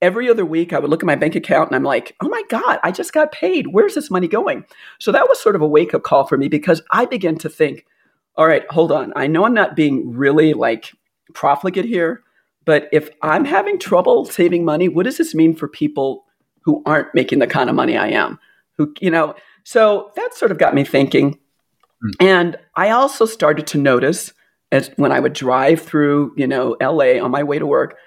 Every 0.02 0.30
other 0.30 0.46
week, 0.46 0.74
I 0.74 0.80
would 0.80 0.90
look 0.90 1.04
at 1.04 1.08
my 1.08 1.16
bank 1.16 1.36
account 1.36 1.70
and 1.70 1.76
I'm 1.76 1.84
like, 1.84 2.18
oh 2.22 2.28
my 2.28 2.44
God, 2.50 2.80
I 2.84 2.92
just 2.92 3.14
got 3.14 3.32
paid. 3.32 3.68
Where's 3.68 3.96
this 3.96 4.12
money 4.12 4.28
going? 4.28 4.66
So 5.00 5.14
that 5.14 5.30
was 5.30 5.42
sort 5.42 5.56
of 5.56 5.62
a 5.62 5.68
wake 5.68 5.94
up 5.94 6.04
call 6.04 6.28
for 6.28 6.38
me 6.38 6.50
because 6.50 6.82
I 6.92 7.06
began 7.06 7.38
to 7.38 7.50
think, 7.50 7.86
all 8.36 8.46
right, 8.46 8.70
hold 8.70 8.92
on. 8.92 9.14
I 9.16 9.28
know 9.28 9.46
I'm 9.46 9.54
not 9.54 9.78
being 9.78 10.12
really 10.12 10.54
like 10.54 10.92
profligate 11.34 11.86
here, 11.86 12.24
but 12.66 12.90
if 12.92 13.10
I'm 13.22 13.46
having 13.46 13.80
trouble 13.80 14.26
saving 14.26 14.66
money, 14.66 14.90
what 14.90 15.04
does 15.04 15.18
this 15.18 15.36
mean 15.36 15.56
for 15.56 15.68
people 15.68 16.26
who 16.62 16.82
aren't 16.86 17.14
making 17.14 17.40
the 17.40 17.48
kind 17.48 17.70
of 17.70 17.76
money 17.76 17.96
I 17.96 18.08
am? 18.08 18.40
Who, 18.78 18.94
you 19.00 19.12
know, 19.12 19.36
so 19.64 20.12
that 20.16 20.34
sort 20.34 20.52
of 20.52 20.58
got 20.58 20.74
me 20.74 20.84
thinking. 20.84 21.40
Mm. 22.04 22.12
And 22.20 22.58
I 22.76 22.90
also 22.90 23.26
started 23.26 23.68
to 23.68 23.78
notice 23.78 24.34
as 24.72 24.92
when 24.98 25.12
I 25.12 25.20
would 25.20 25.34
drive 25.34 25.82
through, 25.82 26.34
you 26.36 26.48
know, 26.48 26.76
LA 26.82 27.24
on 27.24 27.32
my 27.32 27.44
way 27.44 27.60
to 27.60 27.66
work, 27.66 27.98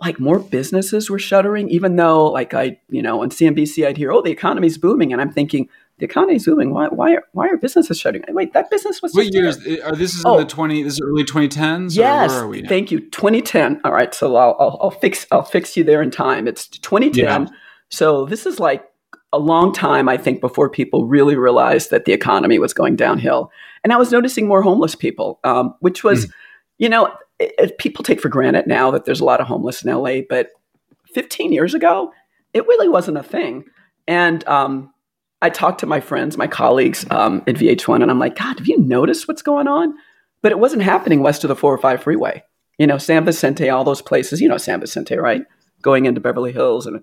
like 0.00 0.18
more 0.18 0.38
businesses 0.38 1.08
were 1.08 1.18
shuttering, 1.18 1.68
even 1.68 1.96
though 1.96 2.26
like 2.26 2.52
I, 2.52 2.78
you 2.88 3.02
know, 3.02 3.22
on 3.22 3.30
CNBC 3.30 3.86
I'd 3.86 3.96
hear, 3.96 4.12
oh, 4.12 4.22
the 4.22 4.30
economy's 4.30 4.78
booming. 4.78 5.12
And 5.12 5.20
I'm 5.20 5.32
thinking, 5.32 5.68
the 6.00 6.06
economy 6.06 6.36
is 6.36 6.46
booming. 6.46 6.72
Why, 6.72 6.88
why, 6.88 7.14
are, 7.14 7.22
why 7.32 7.48
are 7.48 7.56
businesses 7.56 8.00
shutting? 8.00 8.24
Wait, 8.28 8.52
that 8.54 8.70
business 8.70 9.00
was. 9.00 9.14
What 9.14 9.32
years 9.32 9.56
are 9.84 9.94
this? 9.94 10.14
Is 10.14 10.24
oh. 10.24 10.34
in 10.34 10.40
the 10.40 10.46
twenty? 10.46 10.82
This 10.82 10.94
is 10.94 11.00
early 11.00 11.24
twenty 11.24 11.48
tens. 11.48 11.96
Yes, 11.96 12.32
thank 12.68 12.90
you. 12.90 13.08
Twenty 13.10 13.42
ten. 13.42 13.80
All 13.84 13.92
right, 13.92 14.12
so 14.12 14.34
I'll, 14.34 14.56
I'll, 14.58 14.78
I'll, 14.82 14.90
fix 14.90 15.26
I'll 15.30 15.44
fix 15.44 15.76
you 15.76 15.84
there 15.84 16.02
in 16.02 16.10
time. 16.10 16.48
It's 16.48 16.66
twenty 16.68 17.10
ten. 17.10 17.42
Yeah. 17.42 17.48
So 17.90 18.24
this 18.24 18.46
is 18.46 18.58
like 18.58 18.84
a 19.32 19.38
long 19.38 19.72
time, 19.72 20.08
I 20.08 20.16
think, 20.16 20.40
before 20.40 20.68
people 20.68 21.06
really 21.06 21.36
realized 21.36 21.90
that 21.90 22.04
the 22.04 22.12
economy 22.12 22.58
was 22.58 22.74
going 22.74 22.96
downhill. 22.96 23.52
And 23.84 23.92
I 23.92 23.96
was 23.96 24.10
noticing 24.10 24.48
more 24.48 24.62
homeless 24.62 24.94
people, 24.94 25.38
um, 25.44 25.74
which 25.80 26.02
was, 26.02 26.26
mm. 26.26 26.32
you 26.78 26.88
know, 26.88 27.14
it, 27.38 27.54
it, 27.58 27.78
people 27.78 28.02
take 28.02 28.20
for 28.20 28.28
granted 28.28 28.66
now 28.66 28.90
that 28.90 29.04
there's 29.04 29.20
a 29.20 29.24
lot 29.24 29.40
of 29.40 29.46
homeless 29.46 29.84
in 29.84 29.92
LA, 29.92 30.20
but 30.28 30.50
15 31.14 31.52
years 31.52 31.74
ago, 31.74 32.12
it 32.52 32.66
really 32.66 32.88
wasn't 32.88 33.18
a 33.18 33.22
thing. 33.22 33.64
And 34.08 34.46
um, 34.48 34.92
I 35.42 35.50
talked 35.50 35.80
to 35.80 35.86
my 35.86 36.00
friends, 36.00 36.36
my 36.36 36.46
colleagues 36.46 37.06
um, 37.10 37.42
at 37.46 37.56
VH1, 37.56 38.02
and 38.02 38.10
I'm 38.10 38.18
like, 38.18 38.36
God, 38.36 38.58
have 38.58 38.68
you 38.68 38.78
noticed 38.78 39.26
what's 39.26 39.42
going 39.42 39.68
on? 39.68 39.94
But 40.42 40.52
it 40.52 40.58
wasn't 40.58 40.82
happening 40.82 41.20
west 41.22 41.44
of 41.44 41.48
the 41.48 41.56
405 41.56 42.02
freeway. 42.02 42.42
You 42.78 42.86
know, 42.86 42.98
San 42.98 43.24
Vicente, 43.24 43.68
all 43.68 43.84
those 43.84 44.02
places. 44.02 44.40
You 44.40 44.48
know 44.48 44.56
San 44.56 44.80
Vicente, 44.80 45.16
right? 45.16 45.42
Going 45.82 46.06
into 46.06 46.20
Beverly 46.20 46.52
Hills 46.52 46.86
and 46.86 47.02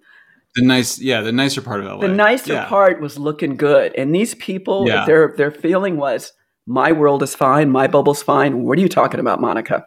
the 0.56 0.63
nice, 0.63 1.00
yeah, 1.00 1.22
the 1.22 1.32
nicer 1.32 1.62
part 1.62 1.82
of 1.82 1.86
LA. 1.86 2.00
The 2.00 2.08
nicer 2.08 2.53
yeah. 2.53 2.65
part 2.65 3.00
was 3.00 3.20
looking 3.20 3.58
good, 3.58 3.94
and 3.96 4.13
these 4.13 4.34
people, 4.36 4.88
yeah. 4.88 5.06
their 5.06 5.34
their 5.38 5.51
feeling 5.51 5.98
was, 5.98 6.34
my 6.65 6.91
world 6.91 7.22
is 7.22 7.36
fine, 7.36 7.70
my 7.70 7.86
bubble's 7.86 8.24
fine. 8.24 8.63
What 8.63 8.77
are 8.77 8.82
you 8.82 8.89
talking 8.89 9.20
about, 9.20 9.39
Monica? 9.39 9.86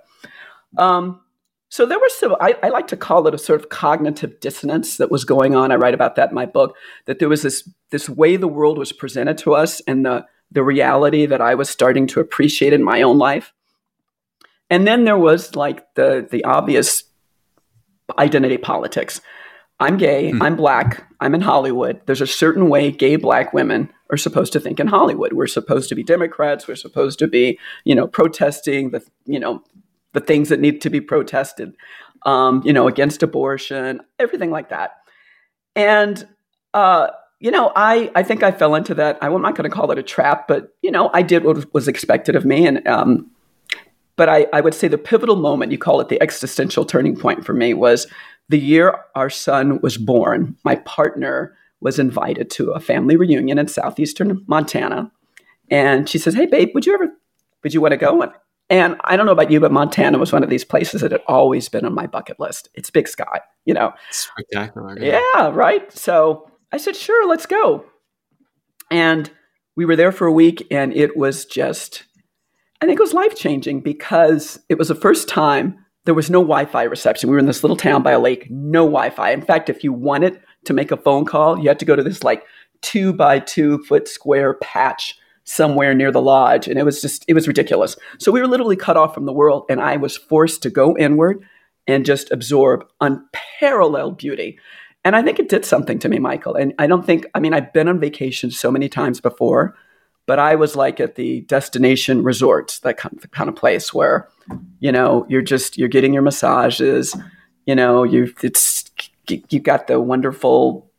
Um, 0.79 1.21
so 1.71 1.87
there 1.87 1.99
was 1.99 2.13
some, 2.19 2.37
I, 2.41 2.57
I, 2.63 2.69
like 2.69 2.89
to 2.89 2.97
call 2.97 3.27
it 3.27 3.35
a 3.35 3.39
sort 3.39 3.61
of 3.61 3.71
cognitive 3.71 4.41
dissonance 4.41 4.99
that 4.99 5.11
was 5.11 5.25
going 5.25 5.55
on. 5.55 5.73
I 5.73 5.77
write 5.77 5.95
about 5.95 6.17
that 6.17 6.31
in 6.31 6.35
my 6.35 6.45
book, 6.45 6.77
that 7.07 7.21
there 7.21 7.29
was 7.29 7.43
this, 7.43 7.67
this 7.91 8.09
way 8.09 8.37
the 8.37 8.49
world 8.49 8.77
was 8.77 8.93
presented 8.93 9.39
to 9.39 9.55
us 9.55 9.81
and 9.87 10.05
the, 10.05 10.27
the 10.51 10.63
reality 10.63 11.27
that 11.27 11.41
I 11.41 11.55
was 11.55 11.71
starting 11.71 12.07
to 12.09 12.21
appreciate 12.21 12.73
in 12.73 12.83
my 12.83 13.03
own 13.03 13.19
life. 13.19 13.53
And 14.69 14.87
then 14.87 15.05
there 15.05 15.19
was 15.19 15.57
like 15.57 15.95
the 15.95 16.27
the 16.31 16.45
obvious 16.45 17.05
identity 18.19 18.57
politics. 18.57 19.21
I'm 19.81 19.97
gay, 19.97 20.31
mm. 20.31 20.43
I'm 20.43 20.57
black, 20.57 21.05
I'm 21.21 21.35
in 21.35 21.41
Hollywood. 21.41 22.03
There's 22.07 22.21
a 22.21 22.27
certain 22.27 22.69
way 22.69 22.91
gay 22.91 23.17
black 23.17 23.53
women 23.53 23.91
are 24.11 24.17
supposed 24.17 24.53
to 24.53 24.61
think 24.61 24.79
in 24.79 24.87
Hollywood. 24.87 25.33
We're 25.33 25.47
supposed 25.47 25.89
to 25.89 25.95
be 25.95 26.03
Democrats, 26.03 26.69
we're 26.69 26.77
supposed 26.77 27.19
to 27.21 27.27
be, 27.27 27.59
you 27.85 27.95
know, 27.95 28.07
protesting 28.07 28.91
the, 28.91 29.03
you 29.25 29.41
know, 29.41 29.63
the 30.13 30.21
things 30.21 30.49
that 30.49 30.61
need 30.61 30.81
to 30.83 30.91
be 30.91 31.01
protested, 31.01 31.75
um, 32.27 32.63
you 32.65 32.73
know, 32.73 32.89
against 32.89 33.23
abortion, 33.23 34.01
everything 34.19 34.51
like 34.51 34.71
that. 34.71 34.99
And 35.77 36.27
uh, 36.75 37.09
you 37.39 37.51
know, 37.51 37.73
I 37.75 38.11
I 38.15 38.23
think 38.23 38.43
I 38.43 38.53
fell 38.53 38.75
into 38.75 38.95
that. 38.95 39.19
I'm 39.23 39.41
not 39.43 39.55
going 39.55 39.69
to 39.69 39.75
call 39.75 39.91
it 39.91 39.99
a 39.99 40.03
trap, 40.03 40.47
but 40.47 40.75
you 40.83 40.91
know, 40.91 41.11
I 41.15 41.23
did 41.23 41.45
what 41.45 41.73
was 41.73 41.89
expected 41.89 42.37
of 42.37 42.45
me, 42.45 42.67
and 42.67 42.87
um, 42.87 43.31
but 44.17 44.29
I, 44.29 44.47
I 44.53 44.61
would 44.61 44.75
say 44.75 44.89
the 44.89 44.99
pivotal 44.99 45.37
moment, 45.37 45.73
you 45.73 45.79
call 45.79 46.01
it 46.01 46.09
the 46.11 46.21
existential 46.21 46.85
turning 46.85 47.17
point 47.17 47.45
for 47.47 47.55
me, 47.55 47.73
was 47.73 48.07
the 48.51 48.59
year 48.59 48.95
our 49.15 49.31
son 49.31 49.81
was 49.81 49.97
born. 49.97 50.57
My 50.65 50.77
partner 50.77 51.57
was 51.81 51.99
invited 51.99 52.51
to 52.51 52.73
a 52.73 52.81
family 52.81 53.17
reunion 53.17 53.59
in 53.59 53.69
southeastern 53.69 54.45
Montana. 54.47 55.11
And 55.71 56.09
she 56.09 56.19
says, 56.19 56.35
Hey, 56.35 56.47
babe, 56.47 56.71
would 56.75 56.85
you 56.85 56.95
ever, 56.95 57.09
would 57.63 57.73
you 57.73 57.81
want 57.81 57.93
to 57.93 57.97
go? 57.97 58.21
And, 58.23 58.33
and 58.71 58.97
I 59.05 59.17
don't 59.17 59.27
know 59.27 59.33
about 59.33 59.51
you, 59.51 59.61
but 59.61 59.73
Montana 59.73 60.17
was 60.17 60.33
one 60.33 60.45
of 60.45 60.49
these 60.49 60.65
places 60.65 61.03
that 61.03 61.13
had 61.13 61.23
always 61.27 61.69
been 61.69 61.85
on 61.85 61.93
my 61.93 62.07
bucket 62.07 62.39
list. 62.39 62.69
It's 62.75 62.89
big 62.89 63.09
sky, 63.09 63.41
you 63.65 63.75
know. 63.75 63.93
Spectacular. 64.11 64.97
Yeah. 64.99 65.21
yeah, 65.35 65.51
right. 65.53 65.93
So 65.93 66.49
I 66.73 66.79
said, 66.79 66.97
Sure, 66.97 67.29
let's 67.29 67.47
go. 67.47 67.85
And 68.91 69.31
we 69.77 69.85
were 69.85 69.97
there 69.97 70.13
for 70.13 70.27
a 70.27 70.33
week, 70.33 70.67
and 70.71 70.93
it 70.95 71.17
was 71.17 71.45
just 71.45 72.05
I 72.81 72.87
think 72.87 72.99
it 72.99 73.03
was 73.03 73.13
life 73.13 73.37
changing 73.37 73.81
because 73.81 74.59
it 74.69 74.79
was 74.79 74.89
the 74.89 74.95
first 74.95 75.29
time 75.29 75.85
there 76.07 76.15
was 76.15 76.31
no 76.31 76.41
Wi 76.41 76.65
Fi 76.65 76.85
reception. 76.85 77.29
We 77.29 77.35
were 77.35 77.41
in 77.41 77.47
this 77.47 77.63
little 77.63 77.77
town 77.77 78.03
by 78.03 78.13
a 78.13 78.19
lake, 78.19 78.51
no 78.51 78.85
Wi 78.87 79.11
Fi. 79.11 79.33
In 79.33 79.43
fact, 79.43 79.69
if 79.69 79.85
you 79.85 79.93
wanted 79.93 80.41
to 80.65 80.73
make 80.73 80.91
a 80.91 80.97
phone 80.97 81.25
call, 81.25 81.59
you 81.59 81.69
had 81.69 81.79
to 81.81 81.85
go 81.85 81.95
to 81.95 82.03
this 82.03 82.25
like 82.25 82.45
two 82.81 83.13
by 83.13 83.39
two 83.39 83.83
foot 83.85 84.09
square 84.09 84.55
patch 84.55 85.19
somewhere 85.51 85.95
near 85.95 86.13
the 86.13 86.23
lodge. 86.23 86.69
And 86.69 86.79
it 86.79 86.85
was 86.85 87.01
just, 87.01 87.25
it 87.29 87.35
was 87.35 87.49
ridiculous. 87.49 87.97
So 88.19 88.33
we 88.33 88.41
were 88.41 88.47
literally 88.47 88.77
cut 88.77 88.97
off 88.97 89.15
from 89.15 89.27
the 89.27 89.33
world. 89.33 89.65
And 89.69 89.81
I 89.81 89.97
was 89.97 90.17
forced 90.17 90.63
to 90.63 90.71
go 90.71 90.97
inward 90.97 91.45
and 91.87 92.07
just 92.07 92.31
absorb 92.31 92.87
unparalleled 93.01 94.19
beauty. 94.19 94.59
And 95.05 95.17
I 95.17 95.23
think 95.23 95.39
it 95.39 95.49
did 95.49 95.65
something 95.65 95.99
to 96.01 96.09
me, 96.09 96.19
Michael. 96.19 96.55
And 96.55 96.75
I 96.79 96.87
don't 96.87 97.05
think, 97.05 97.27
I 97.35 97.41
mean, 97.41 97.55
I've 97.55 97.73
been 97.73 97.89
on 97.89 98.01
vacation 98.01 98.51
so 98.51 98.71
many 98.71 98.89
times 98.89 99.21
before 99.21 99.75
but 100.27 100.39
I 100.39 100.55
was 100.55 100.77
like 100.77 101.01
at 101.01 101.17
the 101.17 101.41
destination 101.41 102.23
resorts, 102.23 102.79
that 102.81 102.97
kind 102.97 103.19
of, 103.21 103.31
kind 103.33 103.49
of 103.49 103.57
place 103.57 103.93
where, 103.93 104.29
you 104.79 104.93
know, 104.93 105.27
you're 105.29 105.43
just 105.43 105.77
you're 105.77 105.89
getting 105.89 106.13
your 106.13 106.23
massages, 106.23 107.17
you 107.67 107.75
know, 107.75 108.05
you've—it's—you've 108.05 109.63
got 109.65 109.89
the 109.89 110.01
wonderful, 110.01 110.90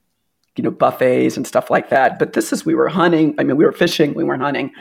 you 0.55 0.63
know, 0.63 0.71
buffets 0.71 1.37
and 1.37 1.47
stuff 1.47 1.69
like 1.69 1.89
that. 1.89 2.19
But 2.19 2.33
this 2.33 2.51
is 2.51 2.65
we 2.65 2.75
were 2.75 2.89
hunting. 2.89 3.35
I 3.37 3.43
mean, 3.43 3.57
we 3.57 3.65
were 3.65 3.71
fishing, 3.71 4.13
we 4.13 4.23
weren't 4.23 4.41
hunting, 4.41 4.71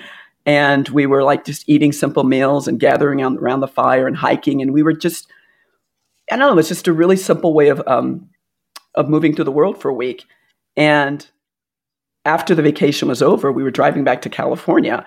and 0.46 0.88
we 0.88 1.06
were 1.06 1.22
like 1.22 1.44
just 1.44 1.68
eating 1.68 1.92
simple 1.92 2.24
meals 2.24 2.66
and 2.66 2.80
gathering 2.80 3.20
around, 3.20 3.38
around 3.38 3.60
the 3.60 3.68
fire 3.68 4.06
and 4.06 4.16
hiking, 4.16 4.62
and 4.62 4.72
we 4.72 4.82
were 4.82 4.92
just, 4.92 5.28
I 6.30 6.36
don't 6.36 6.40
know, 6.40 6.52
it 6.52 6.56
was 6.56 6.68
just 6.68 6.88
a 6.88 6.92
really 6.92 7.16
simple 7.16 7.54
way 7.54 7.68
of 7.68 7.82
um, 7.86 8.28
of 8.94 9.08
moving 9.08 9.34
through 9.34 9.44
the 9.44 9.52
world 9.52 9.80
for 9.80 9.88
a 9.88 9.94
week, 9.94 10.24
and 10.76 11.26
after 12.24 12.54
the 12.54 12.62
vacation 12.62 13.08
was 13.08 13.22
over, 13.22 13.50
we 13.50 13.62
were 13.62 13.70
driving 13.70 14.04
back 14.04 14.22
to 14.22 14.28
California. 14.28 15.06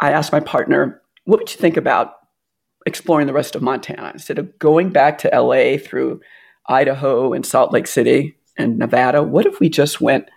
I 0.00 0.12
asked 0.12 0.32
my 0.32 0.40
partner, 0.40 1.02
what 1.24 1.38
would 1.38 1.52
you 1.52 1.58
think 1.58 1.76
about 1.76 2.14
exploring 2.86 3.26
the 3.26 3.32
rest 3.32 3.54
of 3.54 3.62
Montana? 3.62 4.10
Instead 4.12 4.38
of 4.38 4.58
going 4.58 4.90
back 4.90 5.18
to 5.18 5.28
LA 5.28 5.76
through 5.76 6.20
Idaho 6.66 7.32
and 7.32 7.44
Salt 7.44 7.72
Lake 7.72 7.86
City 7.86 8.36
and 8.56 8.78
Nevada, 8.78 9.22
what 9.22 9.46
if 9.46 9.60
we 9.60 9.68
just 9.68 10.00
went 10.00 10.28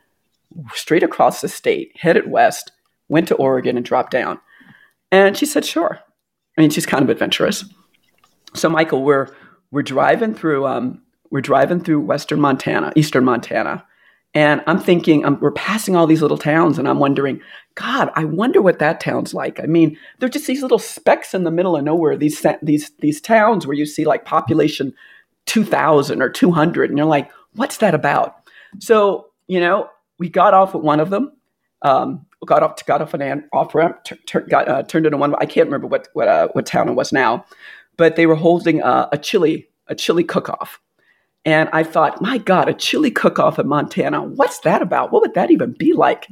straight 0.73 1.03
across 1.03 1.41
the 1.41 1.47
state, 1.47 1.91
headed 1.95 2.29
west, 2.29 2.71
went 3.09 3.27
to 3.27 3.35
Oregon 3.35 3.77
and 3.77 3.85
dropped 3.85 4.11
down? 4.11 4.39
And 5.11 5.37
she 5.37 5.45
said, 5.45 5.65
sure. 5.65 5.99
I 6.57 6.61
mean, 6.61 6.69
she's 6.69 6.85
kind 6.85 7.03
of 7.03 7.09
adventurous. 7.09 7.65
So, 8.53 8.69
Michael, 8.69 9.03
we're 9.03 9.27
we're 9.71 9.83
driving 9.83 10.33
through 10.33 10.65
um, 10.65 11.01
we're 11.29 11.41
driving 11.41 11.83
through 11.83 12.01
western 12.01 12.39
Montana, 12.39 12.91
eastern 12.95 13.25
Montana, 13.25 13.85
and 14.33 14.61
I'm 14.67 14.79
thinking, 14.79 15.25
um, 15.25 15.39
we're 15.39 15.51
passing 15.51 15.95
all 15.95 16.07
these 16.07 16.21
little 16.21 16.37
towns, 16.37 16.77
and 16.77 16.87
I'm 16.87 16.99
wondering, 16.99 17.41
God, 17.75 18.11
I 18.15 18.25
wonder 18.25 18.61
what 18.61 18.79
that 18.79 18.99
town's 18.99 19.33
like. 19.33 19.59
I 19.59 19.65
mean, 19.65 19.97
they're 20.19 20.29
just 20.29 20.47
these 20.47 20.61
little 20.61 20.79
specks 20.79 21.33
in 21.33 21.43
the 21.43 21.51
middle 21.51 21.75
of 21.75 21.83
nowhere. 21.83 22.17
These 22.17 22.45
these 22.61 22.91
these 22.99 23.21
towns 23.21 23.65
where 23.65 23.75
you 23.75 23.85
see 23.85 24.05
like 24.05 24.25
population 24.25 24.93
2,000 25.47 26.21
or 26.21 26.29
200, 26.29 26.89
and 26.89 26.97
you're 26.97 27.07
like, 27.07 27.31
what's 27.57 27.77
that 27.77 27.93
about? 27.93 28.35
So 28.79 29.27
you 29.47 29.59
know, 29.59 29.89
we 30.19 30.29
got 30.29 30.53
off 30.53 30.75
at 30.75 30.81
one 30.81 30.99
of 30.99 31.09
them. 31.09 31.33
Um, 31.81 32.25
got 32.45 32.63
off 32.63 32.85
got 32.85 33.01
off 33.01 33.13
an 33.13 33.43
off 33.53 33.75
ramp, 33.75 33.99
got 34.49 34.67
uh, 34.67 34.83
turned 34.83 35.05
into 35.05 35.17
one. 35.17 35.35
I 35.35 35.45
can't 35.45 35.67
remember 35.67 35.87
what 35.87 36.07
what 36.13 36.27
uh, 36.27 36.47
what 36.53 36.65
town 36.65 36.89
it 36.89 36.93
was 36.93 37.11
now, 37.11 37.45
but 37.97 38.15
they 38.15 38.25
were 38.25 38.35
holding 38.35 38.81
uh, 38.81 39.09
a 39.11 39.17
chili 39.17 39.67
a 39.87 39.95
chili 39.95 40.23
cook 40.23 40.49
off 40.49 40.79
and 41.47 41.69
I 41.71 41.83
thought, 41.83 42.21
my 42.21 42.39
God, 42.39 42.67
a 42.67 42.73
chili 42.73 43.09
cook 43.09 43.39
off 43.39 43.57
in 43.57 43.69
Montana. 43.69 44.21
What's 44.21 44.59
that 44.59 44.81
about? 44.81 45.13
What 45.13 45.21
would 45.21 45.33
that 45.35 45.49
even 45.49 45.71
be 45.71 45.93
like? 45.93 46.27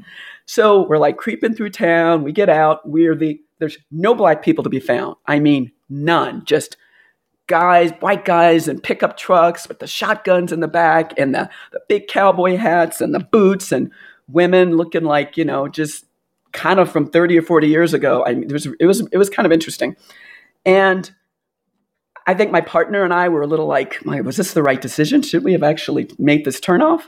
So 0.46 0.86
we're 0.86 0.98
like 0.98 1.16
creeping 1.16 1.56
through 1.56 1.70
town. 1.70 2.24
We 2.24 2.34
get 2.34 2.50
out. 2.50 2.88
We're 2.88 3.16
the, 3.16 3.40
there's 3.60 3.78
no 3.92 4.14
black 4.14 4.44
people 4.44 4.62
to 4.66 4.70
be 4.70 4.82
found. 4.82 5.16
I 5.26 5.40
mean, 5.40 5.72
none. 5.88 6.44
Just 6.44 6.76
guys, 7.48 7.92
white 8.00 8.26
guys 8.26 8.68
in 8.68 8.80
pickup 8.82 9.18
trucks 9.18 9.68
with 9.68 9.80
the 9.80 9.88
shotguns 9.88 10.52
in 10.52 10.60
the 10.60 10.68
back 10.68 11.14
and 11.18 11.36
the, 11.36 11.50
the 11.72 11.80
big 11.88 12.08
cowboy 12.08 12.58
hats 12.58 13.02
and 13.02 13.14
the 13.14 13.20
boots 13.20 13.72
and 13.72 13.92
women 14.28 14.78
looking 14.78 15.04
like, 15.04 15.38
you 15.38 15.46
know, 15.46 15.68
just 15.68 16.06
kind 16.52 16.80
of 16.80 16.92
from 16.92 17.10
30 17.10 17.38
or 17.38 17.42
40 17.42 17.68
years 17.68 17.94
ago. 17.94 18.24
I 18.26 18.34
mean, 18.34 18.44
it 18.46 18.52
was, 18.52 18.68
it 18.80 18.86
was, 18.86 19.08
it 19.12 19.18
was 19.18 19.30
kind 19.30 19.46
of 19.46 19.52
interesting. 19.52 19.96
And 20.66 21.12
I 22.26 22.34
think 22.34 22.52
my 22.52 22.62
partner 22.62 23.04
and 23.04 23.14
I 23.14 23.30
were 23.30 23.42
a 23.42 23.48
little 23.48 23.68
like, 23.68 24.00
was 24.04 24.38
this 24.38 24.54
the 24.54 24.64
right 24.64 24.82
decision? 24.82 25.22
Should 25.22 25.44
we 25.44 25.52
have 25.52 25.64
actually 25.64 26.10
made 26.18 26.46
this 26.46 26.60
turnoff? 26.60 27.04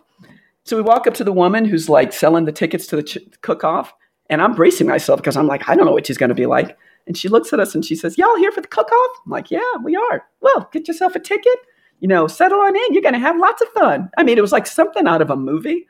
So 0.63 0.75
we 0.75 0.83
walk 0.83 1.07
up 1.07 1.13
to 1.15 1.23
the 1.23 1.31
woman 1.31 1.65
who's 1.65 1.89
like 1.89 2.13
selling 2.13 2.45
the 2.45 2.51
tickets 2.51 2.85
to 2.87 2.97
the 2.97 3.03
ch- 3.03 3.17
cook 3.41 3.63
off. 3.63 3.93
And 4.29 4.41
I'm 4.41 4.53
bracing 4.53 4.87
myself 4.87 5.19
because 5.21 5.37
I'm 5.37 5.47
like, 5.47 5.67
I 5.69 5.75
don't 5.75 5.85
know 5.85 5.93
what 5.93 6.05
she's 6.05 6.17
going 6.17 6.29
to 6.29 6.35
be 6.35 6.45
like. 6.45 6.77
And 7.07 7.17
she 7.17 7.29
looks 7.29 7.53
at 7.53 7.59
us 7.59 7.73
and 7.73 7.83
she 7.83 7.95
says, 7.95 8.17
Y'all 8.17 8.35
here 8.37 8.51
for 8.51 8.61
the 8.61 8.67
cook 8.67 8.91
off? 8.91 9.17
I'm 9.25 9.31
like, 9.31 9.49
Yeah, 9.49 9.61
we 9.83 9.95
are. 9.95 10.25
Well, 10.41 10.69
get 10.71 10.87
yourself 10.87 11.15
a 11.15 11.19
ticket, 11.19 11.57
you 11.99 12.07
know, 12.07 12.27
settle 12.27 12.59
on 12.59 12.75
in. 12.75 12.93
You're 12.93 13.01
going 13.01 13.13
to 13.13 13.19
have 13.19 13.37
lots 13.37 13.61
of 13.61 13.69
fun. 13.69 14.09
I 14.17 14.23
mean, 14.23 14.37
it 14.37 14.41
was 14.41 14.51
like 14.51 14.67
something 14.67 15.07
out 15.07 15.21
of 15.21 15.29
a 15.29 15.35
movie. 15.35 15.87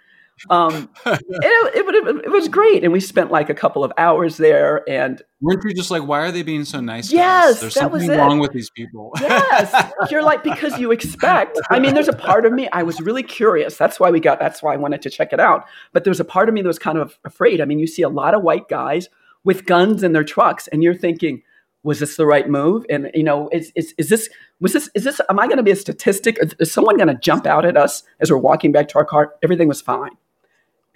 Um, 0.49 0.89
it, 1.05 1.21
it, 1.31 1.95
it, 1.95 2.25
it, 2.25 2.31
was 2.31 2.47
great, 2.47 2.83
and 2.83 2.93
we 2.93 2.99
spent 2.99 3.31
like 3.31 3.49
a 3.49 3.55
couple 3.55 3.83
of 3.83 3.91
hours 3.97 4.37
there. 4.37 4.87
And 4.87 5.21
weren't 5.41 5.63
you 5.63 5.73
just 5.73 5.89
like, 5.89 6.03
why 6.03 6.19
are 6.19 6.31
they 6.31 6.43
being 6.43 6.63
so 6.63 6.79
nice? 6.79 7.11
Yes, 7.11 7.59
there's 7.59 7.73
something 7.73 8.07
wrong 8.09 8.39
with 8.39 8.51
these 8.51 8.69
people. 8.69 9.11
yes, 9.19 9.91
you're 10.11 10.21
like 10.21 10.43
because 10.43 10.77
you 10.77 10.91
expect. 10.91 11.59
I 11.71 11.79
mean, 11.79 11.95
there's 11.95 12.07
a 12.07 12.13
part 12.13 12.45
of 12.45 12.53
me 12.53 12.69
I 12.71 12.83
was 12.83 13.01
really 13.01 13.23
curious. 13.23 13.77
That's 13.77 13.99
why 13.99 14.11
we 14.11 14.19
got. 14.19 14.39
That's 14.39 14.61
why 14.61 14.73
I 14.73 14.77
wanted 14.77 15.01
to 15.01 15.09
check 15.09 15.33
it 15.33 15.39
out. 15.39 15.65
But 15.91 16.03
there's 16.03 16.19
a 16.19 16.25
part 16.25 16.49
of 16.49 16.53
me 16.53 16.61
that 16.61 16.67
was 16.67 16.79
kind 16.79 16.99
of 16.99 17.17
afraid. 17.25 17.59
I 17.59 17.65
mean, 17.65 17.79
you 17.79 17.87
see 17.87 18.03
a 18.03 18.09
lot 18.09 18.35
of 18.35 18.43
white 18.43 18.69
guys 18.69 19.09
with 19.43 19.65
guns 19.65 20.03
in 20.03 20.13
their 20.13 20.23
trucks, 20.23 20.67
and 20.67 20.83
you're 20.83 20.95
thinking. 20.95 21.43
Was 21.83 22.01
this 22.01 22.17
the 22.17 22.25
right 22.25 22.49
move? 22.49 22.85
And 22.89 23.09
you 23.13 23.23
know, 23.23 23.47
is, 23.53 23.71
is, 23.73 23.93
is 23.97 24.09
this 24.09 24.29
was 24.59 24.73
this 24.73 24.89
is 24.93 25.05
this? 25.05 25.21
Am 25.29 25.39
I 25.39 25.45
going 25.45 25.57
to 25.57 25.63
be 25.63 25.71
a 25.71 25.75
statistic? 25.75 26.37
Is 26.59 26.69
someone 26.69 26.97
going 26.97 27.07
to 27.07 27.13
jump 27.13 27.45
out 27.45 27.63
at 27.63 27.77
us 27.77 28.03
as 28.19 28.29
we're 28.29 28.37
walking 28.37 28.73
back 28.73 28.89
to 28.89 28.97
our 28.97 29.05
car? 29.05 29.35
Everything 29.41 29.69
was 29.69 29.79
fine 29.79 30.17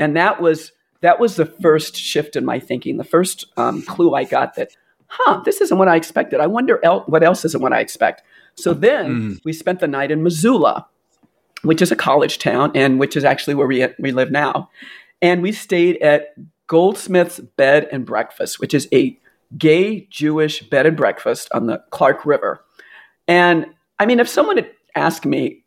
and 0.02 0.18
that 0.18 0.42
was 0.42 0.74
that 1.02 1.20
was 1.20 1.36
the 1.36 1.46
first 1.46 1.96
shift 1.96 2.36
in 2.36 2.44
my 2.44 2.60
thinking 2.60 2.98
the 2.98 3.04
first 3.04 3.46
um, 3.56 3.82
clue 3.84 4.14
i 4.14 4.24
got 4.24 4.56
that 4.56 4.76
huh 5.08 5.42
this 5.46 5.62
isn't 5.62 5.78
what 5.78 5.88
i 5.88 5.96
expected 5.96 6.40
i 6.42 6.48
wonder 6.48 6.80
el- 6.84 7.02
what 7.02 7.24
else 7.24 7.46
isn't 7.46 7.62
what 7.62 7.72
i 7.72 7.80
expect 7.80 8.24
so 8.56 8.74
then 8.74 9.06
mm. 9.08 9.40
we 9.46 9.54
spent 9.54 9.80
the 9.80 9.88
night 9.88 10.12
in 10.12 10.24
missoula 10.24 10.86
which 11.62 11.82
is 11.82 11.92
a 11.92 11.96
college 11.96 12.40
town 12.40 12.72
and 12.74 13.00
which 13.00 13.16
is 13.16 13.24
actually 13.24 13.54
where 13.54 13.68
we, 13.68 13.88
we 14.00 14.12
live 14.12 14.32
now 14.32 14.70
and 15.22 15.42
we 15.44 15.52
stayed 15.52 16.02
at 16.02 16.34
goldsmith's 16.72 17.40
bed 17.58 17.86
and 17.92 18.06
breakfast 18.06 18.60
which 18.62 18.74
is 18.74 18.88
a 18.94 19.20
gay 19.58 20.08
jewish 20.10 20.64
bed 20.70 20.86
and 20.86 20.96
breakfast 20.96 21.50
on 21.54 21.66
the 21.66 21.84
clark 21.90 22.26
river 22.26 22.64
and 23.28 23.66
i 24.00 24.06
mean 24.06 24.22
if 24.22 24.30
someone 24.30 24.56
had 24.56 24.72
asked 24.96 25.26
me 25.26 25.64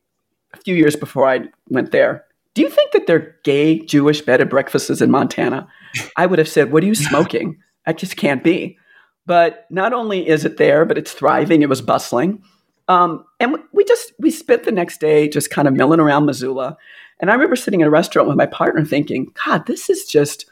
a 0.55 0.57
few 0.57 0.75
years 0.75 0.97
before 0.97 1.29
i 1.29 1.41
went 1.69 1.91
there 1.91 2.25
do 2.55 2.63
you 2.63 2.71
think 2.71 2.93
that 2.93 3.07
there 3.07 3.17
are 3.17 3.37
gay 3.43 3.81
Jewish 3.81 4.23
bed 4.23 4.41
and 4.41 4.49
breakfasts 4.49 5.01
in 5.01 5.11
Montana? 5.11 5.69
I 6.17 6.27
would 6.27 6.39
have 6.39 6.49
said, 6.49 6.73
What 6.73 6.83
are 6.83 6.87
you 6.87 6.95
smoking? 6.95 7.59
That 7.87 7.99
just 7.99 8.17
can't 8.17 8.43
be. 8.43 8.79
But 9.27 9.67
not 9.69 9.93
only 9.93 10.27
is 10.27 10.47
it 10.47 10.57
there, 10.57 10.87
but 10.87 10.97
it's 10.97 11.13
thriving. 11.13 11.61
It 11.61 11.69
was 11.69 11.83
bustling. 11.83 12.43
Um, 12.89 13.27
and 13.39 13.59
we 13.73 13.85
just 13.85 14.15
we 14.19 14.31
spent 14.31 14.65
the 14.65 14.73
next 14.73 15.01
day 15.01 15.29
just 15.29 15.51
kind 15.51 15.69
of 15.69 15.75
milling 15.75 16.01
around 16.01 16.25
Missoula. 16.25 16.79
And 17.21 17.29
I 17.29 17.35
remember 17.35 17.57
sitting 17.57 17.83
in 17.83 17.87
a 17.87 17.91
restaurant 17.91 18.27
with 18.27 18.39
my 18.39 18.47
partner 18.47 18.87
thinking, 18.87 19.31
God, 19.45 19.67
this 19.67 19.91
is 19.91 20.07
just 20.07 20.47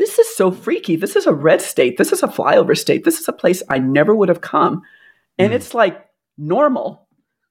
this 0.00 0.18
is 0.18 0.34
so 0.34 0.50
freaky. 0.50 0.96
This 0.96 1.14
is 1.14 1.26
a 1.26 1.32
red 1.34 1.60
state. 1.60 1.98
This 1.98 2.10
is 2.10 2.22
a 2.22 2.26
flyover 2.26 2.76
state. 2.76 3.04
This 3.04 3.20
is 3.20 3.28
a 3.28 3.34
place 3.34 3.62
I 3.68 3.78
never 3.78 4.14
would 4.14 4.30
have 4.30 4.40
come. 4.40 4.82
and 5.38 5.52
mm. 5.52 5.54
it's 5.54 5.74
like 5.74 6.08
normal, 6.38 7.06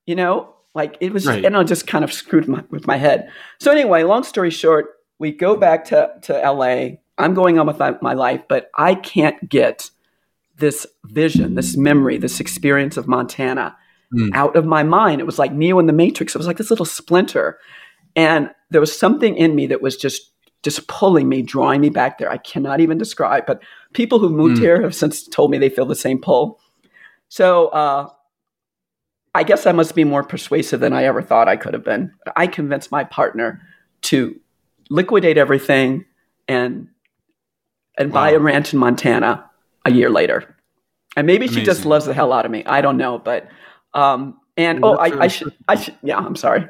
you 0.08 0.16
know. 0.16 0.56
Like 0.74 0.98
it 1.00 1.14
was, 1.14 1.28
right. 1.28 1.46
and 1.46 1.56
I 1.56 1.64
just 1.64 1.86
kind 1.86 2.04
of 2.04 2.12
screwed 2.12 2.48
my, 2.48 2.64
with 2.72 2.88
my 2.88 2.98
head. 2.98 3.32
So 3.60 3.72
anyway, 3.72 4.04
long 4.04 4.24
story 4.24 4.50
short, 4.50 4.88
we 5.20 5.32
go 5.32 5.56
back 5.56 5.86
to 5.86 6.12
to 6.24 6.34
LA. 6.34 6.98
I'm 7.20 7.36
going 7.36 7.60
on 7.60 7.68
with 7.68 7.80
my 8.02 8.14
life, 8.14 8.42
but 8.48 8.72
I 8.76 8.96
can't 8.96 9.48
get 9.48 9.92
this 10.58 10.88
vision, 11.06 11.56
this 11.56 11.78
memory, 11.78 12.18
this 12.18 12.40
experience 12.40 12.98
of 12.98 13.08
Montana 13.08 13.76
mm. 14.14 14.30
out 14.34 14.56
of 14.56 14.66
my 14.66 14.82
mind. 14.82 15.22
It 15.22 15.26
was 15.26 15.38
like 15.38 15.54
Neo 15.54 15.78
in 15.78 15.86
the 15.86 15.94
Matrix. 15.94 16.34
It 16.34 16.38
was 16.40 16.48
like 16.48 16.58
this 16.58 16.72
little 16.72 16.86
splinter. 16.86 17.60
And 18.16 18.50
there 18.70 18.82
was 18.82 18.98
something 18.98 19.36
in 19.36 19.56
me 19.56 19.68
that 19.68 19.82
was 19.82 19.98
just 19.98 20.32
just 20.64 20.88
pulling 20.88 21.30
me, 21.30 21.42
drawing 21.42 21.82
me 21.82 21.90
back 21.90 22.18
there. 22.18 22.32
I 22.32 22.38
cannot 22.38 22.80
even 22.80 22.98
describe, 22.98 23.46
but 23.46 23.62
people 23.94 24.20
who 24.20 24.30
moved 24.30 24.58
mm. 24.58 24.62
here 24.62 24.82
have 24.82 24.94
since 24.94 25.28
told 25.28 25.52
me 25.52 25.58
they 25.58 25.70
feel 25.70 25.86
the 25.86 25.96
same 25.96 26.20
pull. 26.20 26.60
So 27.30 27.68
uh, 27.68 28.10
I 29.34 29.44
guess 29.44 29.66
I 29.66 29.72
must 29.72 29.96
be 29.96 30.04
more 30.04 30.24
persuasive 30.24 30.80
than 30.80 30.94
I 30.94 31.04
ever 31.06 31.22
thought 31.22 31.48
I 31.48 31.56
could 31.56 31.74
have 31.74 31.84
been. 31.84 32.14
I 32.36 32.48
convinced 32.48 32.92
my 32.92 33.04
partner 33.04 33.62
to 34.02 34.40
liquidate 34.90 35.38
everything 35.38 36.06
and 36.48 36.88
and 37.98 38.12
wow. 38.12 38.22
buy 38.22 38.32
a 38.32 38.40
ranch 38.40 38.74
in 38.74 38.80
Montana 38.80 39.50
a 39.86 39.92
year 39.92 40.10
later. 40.10 40.56
And 41.16 41.28
maybe 41.28 41.46
Amazing. 41.46 41.62
she 41.62 41.66
just 41.66 41.86
loves 41.86 42.06
the 42.06 42.14
hell 42.14 42.32
out 42.34 42.46
of 42.46 42.52
me. 42.52 42.64
I 42.66 42.82
don't 42.82 42.98
know, 42.98 43.18
but 43.18 43.48
um, 43.94 44.40
and 44.58 44.84
oh, 44.84 44.96
I, 44.96 45.24
I 45.24 45.28
should, 45.28 45.54
I 45.68 45.76
should, 45.76 45.98
yeah, 46.04 46.18
I'm 46.18 46.36
sorry. 46.36 46.68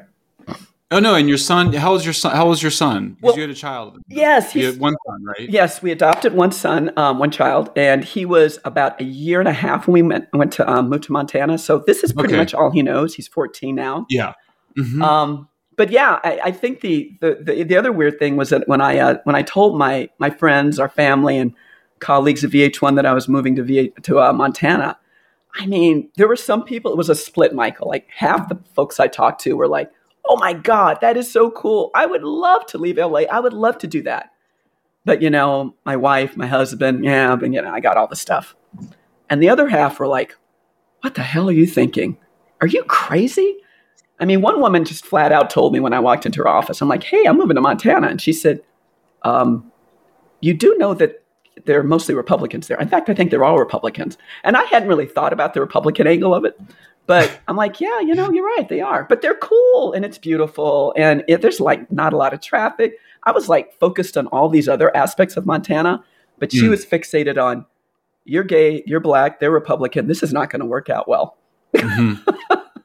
Oh 0.92 0.98
no! 0.98 1.14
And 1.14 1.28
your 1.28 1.38
son? 1.38 1.72
How 1.72 1.92
was 1.92 2.04
your 2.04 2.12
son? 2.12 2.34
How 2.34 2.48
was 2.48 2.62
your 2.62 2.72
son? 2.72 3.16
Well, 3.20 3.36
you 3.36 3.42
had 3.42 3.50
a 3.50 3.54
child. 3.54 4.00
Yes, 4.08 4.56
you 4.56 4.66
had 4.66 4.80
one 4.80 4.96
son, 5.06 5.24
right? 5.24 5.48
Yes, 5.48 5.80
we 5.80 5.92
adopted 5.92 6.34
one 6.34 6.50
son, 6.50 6.92
um, 6.96 7.20
one 7.20 7.30
child, 7.30 7.70
and 7.76 8.02
he 8.02 8.26
was 8.26 8.58
about 8.64 9.00
a 9.00 9.04
year 9.04 9.38
and 9.38 9.48
a 9.48 9.52
half 9.52 9.86
when 9.86 9.92
we 9.92 10.02
went 10.02 10.28
went 10.32 10.52
to 10.54 10.68
um, 10.68 10.88
moved 10.88 11.04
to 11.04 11.12
Montana. 11.12 11.58
So 11.58 11.84
this 11.86 12.02
is 12.02 12.12
pretty 12.12 12.34
okay. 12.34 12.38
much 12.38 12.54
all 12.54 12.72
he 12.72 12.82
knows. 12.82 13.14
He's 13.14 13.28
14 13.28 13.72
now. 13.74 14.06
Yeah. 14.10 14.34
Mm-hmm. 14.76 15.00
Um, 15.00 15.48
but 15.76 15.90
yeah, 15.90 16.18
I, 16.24 16.40
I 16.46 16.50
think 16.50 16.80
the, 16.80 17.16
the, 17.20 17.38
the 17.40 17.62
the 17.62 17.76
other 17.76 17.92
weird 17.92 18.18
thing 18.18 18.36
was 18.36 18.50
that 18.50 18.66
when 18.66 18.80
I 18.80 18.98
uh, 18.98 19.18
when 19.22 19.36
I 19.36 19.42
told 19.42 19.78
my 19.78 20.10
my 20.18 20.30
friends, 20.30 20.80
our 20.80 20.88
family, 20.88 21.38
and 21.38 21.54
colleagues 22.00 22.42
at 22.42 22.50
VH1 22.50 22.96
that 22.96 23.06
I 23.06 23.12
was 23.12 23.28
moving 23.28 23.54
to 23.56 23.62
VH, 23.62 24.02
to 24.02 24.20
uh, 24.20 24.32
Montana, 24.32 24.98
I 25.54 25.66
mean, 25.66 26.10
there 26.16 26.26
were 26.26 26.36
some 26.36 26.64
people. 26.64 26.90
It 26.90 26.98
was 26.98 27.08
a 27.08 27.14
split, 27.14 27.54
Michael. 27.54 27.88
Like 27.88 28.08
half 28.14 28.48
the 28.48 28.58
folks 28.74 28.98
I 28.98 29.06
talked 29.06 29.40
to 29.42 29.54
were 29.54 29.68
like 29.68 29.92
oh 30.30 30.36
my 30.36 30.52
God, 30.52 30.98
that 31.00 31.16
is 31.16 31.28
so 31.28 31.50
cool. 31.50 31.90
I 31.92 32.06
would 32.06 32.22
love 32.22 32.64
to 32.66 32.78
leave 32.78 32.98
LA. 32.98 33.22
I 33.22 33.40
would 33.40 33.52
love 33.52 33.78
to 33.78 33.88
do 33.88 34.00
that. 34.02 34.30
But, 35.04 35.22
you 35.22 35.28
know, 35.28 35.74
my 35.84 35.96
wife, 35.96 36.36
my 36.36 36.46
husband, 36.46 37.04
yeah, 37.04 37.34
but, 37.34 37.52
you 37.52 37.60
know, 37.60 37.68
I 37.68 37.80
got 37.80 37.96
all 37.96 38.06
the 38.06 38.14
stuff. 38.14 38.54
And 39.28 39.42
the 39.42 39.48
other 39.48 39.68
half 39.68 39.98
were 39.98 40.06
like, 40.06 40.36
what 41.00 41.16
the 41.16 41.22
hell 41.22 41.48
are 41.48 41.52
you 41.52 41.66
thinking? 41.66 42.16
Are 42.60 42.68
you 42.68 42.84
crazy? 42.84 43.56
I 44.20 44.24
mean, 44.24 44.40
one 44.40 44.60
woman 44.60 44.84
just 44.84 45.04
flat 45.04 45.32
out 45.32 45.50
told 45.50 45.72
me 45.72 45.80
when 45.80 45.94
I 45.94 45.98
walked 45.98 46.26
into 46.26 46.42
her 46.42 46.48
office, 46.48 46.80
I'm 46.80 46.88
like, 46.88 47.02
hey, 47.02 47.24
I'm 47.24 47.36
moving 47.36 47.56
to 47.56 47.60
Montana. 47.60 48.06
And 48.06 48.20
she 48.20 48.32
said, 48.32 48.60
um, 49.22 49.72
you 50.40 50.54
do 50.54 50.76
know 50.78 50.94
that 50.94 51.24
they're 51.64 51.82
mostly 51.82 52.14
Republicans 52.14 52.68
there. 52.68 52.78
In 52.78 52.88
fact, 52.88 53.08
I 53.08 53.14
think 53.14 53.32
they're 53.32 53.44
all 53.44 53.58
Republicans. 53.58 54.16
And 54.44 54.56
I 54.56 54.62
hadn't 54.64 54.88
really 54.88 55.06
thought 55.06 55.32
about 55.32 55.54
the 55.54 55.60
Republican 55.60 56.06
angle 56.06 56.34
of 56.36 56.44
it. 56.44 56.56
But 57.06 57.40
I'm 57.48 57.56
like, 57.56 57.80
yeah, 57.80 58.00
you 58.00 58.14
know, 58.14 58.30
you're 58.30 58.46
right, 58.46 58.68
they 58.68 58.80
are. 58.80 59.04
But 59.04 59.20
they're 59.20 59.34
cool 59.34 59.92
and 59.92 60.04
it's 60.04 60.18
beautiful 60.18 60.94
and 60.96 61.24
it, 61.26 61.42
there's 61.42 61.60
like 61.60 61.90
not 61.90 62.12
a 62.12 62.16
lot 62.16 62.32
of 62.32 62.40
traffic. 62.40 62.98
I 63.24 63.32
was 63.32 63.48
like 63.48 63.72
focused 63.78 64.16
on 64.16 64.26
all 64.28 64.48
these 64.48 64.68
other 64.68 64.94
aspects 64.96 65.36
of 65.36 65.44
Montana, 65.44 66.04
but 66.38 66.52
she 66.52 66.62
mm. 66.62 66.70
was 66.70 66.86
fixated 66.86 67.42
on 67.42 67.66
you're 68.24 68.44
gay, 68.44 68.82
you're 68.86 69.00
black, 69.00 69.40
they're 69.40 69.50
Republican. 69.50 70.06
This 70.06 70.22
is 70.22 70.32
not 70.32 70.50
going 70.50 70.60
to 70.60 70.66
work 70.66 70.88
out 70.88 71.08
well. 71.08 71.36
Mm-hmm. 71.74 72.30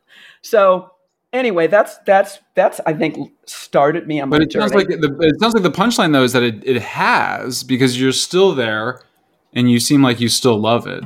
so 0.41 0.91
anyway, 1.31 1.67
that's 1.67 1.97
that's 1.99 2.39
that's 2.55 2.79
I 2.85 2.93
think 2.93 3.31
started 3.45 4.07
me 4.07 4.19
on 4.19 4.29
but 4.29 4.39
my 4.39 4.43
it 4.43 4.51
journey. 4.51 4.69
Sounds 4.69 4.73
like 4.73 4.87
the, 4.87 5.17
it 5.21 5.39
sounds 5.39 5.53
like 5.53 5.63
the 5.63 5.71
punchline 5.71 6.13
though 6.13 6.23
is 6.23 6.33
that 6.33 6.43
it, 6.43 6.65
it 6.65 6.81
has 6.81 7.63
because 7.63 7.99
you're 7.99 8.11
still 8.11 8.55
there 8.55 9.01
and 9.53 9.69
you 9.69 9.79
seem 9.79 10.01
like 10.01 10.19
you 10.19 10.29
still 10.29 10.59
love 10.59 10.87
it. 10.87 11.03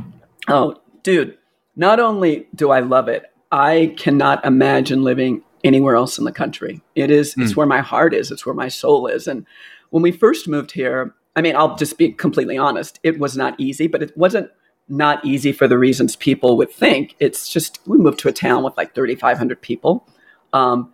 Oh, 0.48 0.76
dude, 1.04 1.38
not 1.80 2.02
only 2.02 2.46
do 2.54 2.72
I 2.72 2.82
love 2.82 3.08
it, 3.08 3.24
I 3.54 3.96
cannot 3.98 4.44
imagine 4.44 5.02
living 5.02 5.44
anywhere 5.64 5.96
else 5.96 6.18
in 6.18 6.26
the 6.26 6.32
country. 6.34 6.82
It 6.94 7.10
is 7.10 7.34
mm. 7.36 7.44
it's 7.44 7.54
hmm. 7.54 7.58
where 7.58 7.68
my 7.68 7.80
heart 7.80 8.14
is, 8.14 8.32
it's 8.32 8.46
where 8.46 8.54
my 8.54 8.68
soul 8.68 9.08
is. 9.08 9.28
And 9.28 9.46
when 9.90 10.04
we 10.04 10.12
first 10.12 10.46
moved 10.46 10.72
here, 10.72 11.16
I 11.38 11.42
mean, 11.42 11.56
I'll 11.56 11.78
just 11.78 11.98
be 11.98 12.12
completely 12.12 12.58
honest, 12.58 13.00
it 13.02 13.18
was 13.18 13.38
not 13.38 13.58
easy, 13.58 13.88
but 13.88 14.04
it 14.04 14.16
wasn't 14.18 14.52
not 14.90 15.24
easy 15.24 15.54
for 15.54 15.70
the 15.70 15.78
reasons 15.78 16.18
people 16.18 16.58
would 16.58 16.70
think. 16.70 17.16
It's 17.20 17.48
just 17.48 17.80
we 17.88 17.98
moved 17.98 18.20
to 18.20 18.28
a 18.28 18.34
town 18.34 18.64
with 18.64 18.76
like 18.76 18.94
3,500 18.94 19.62
people. 19.62 20.06
Um, 20.52 20.92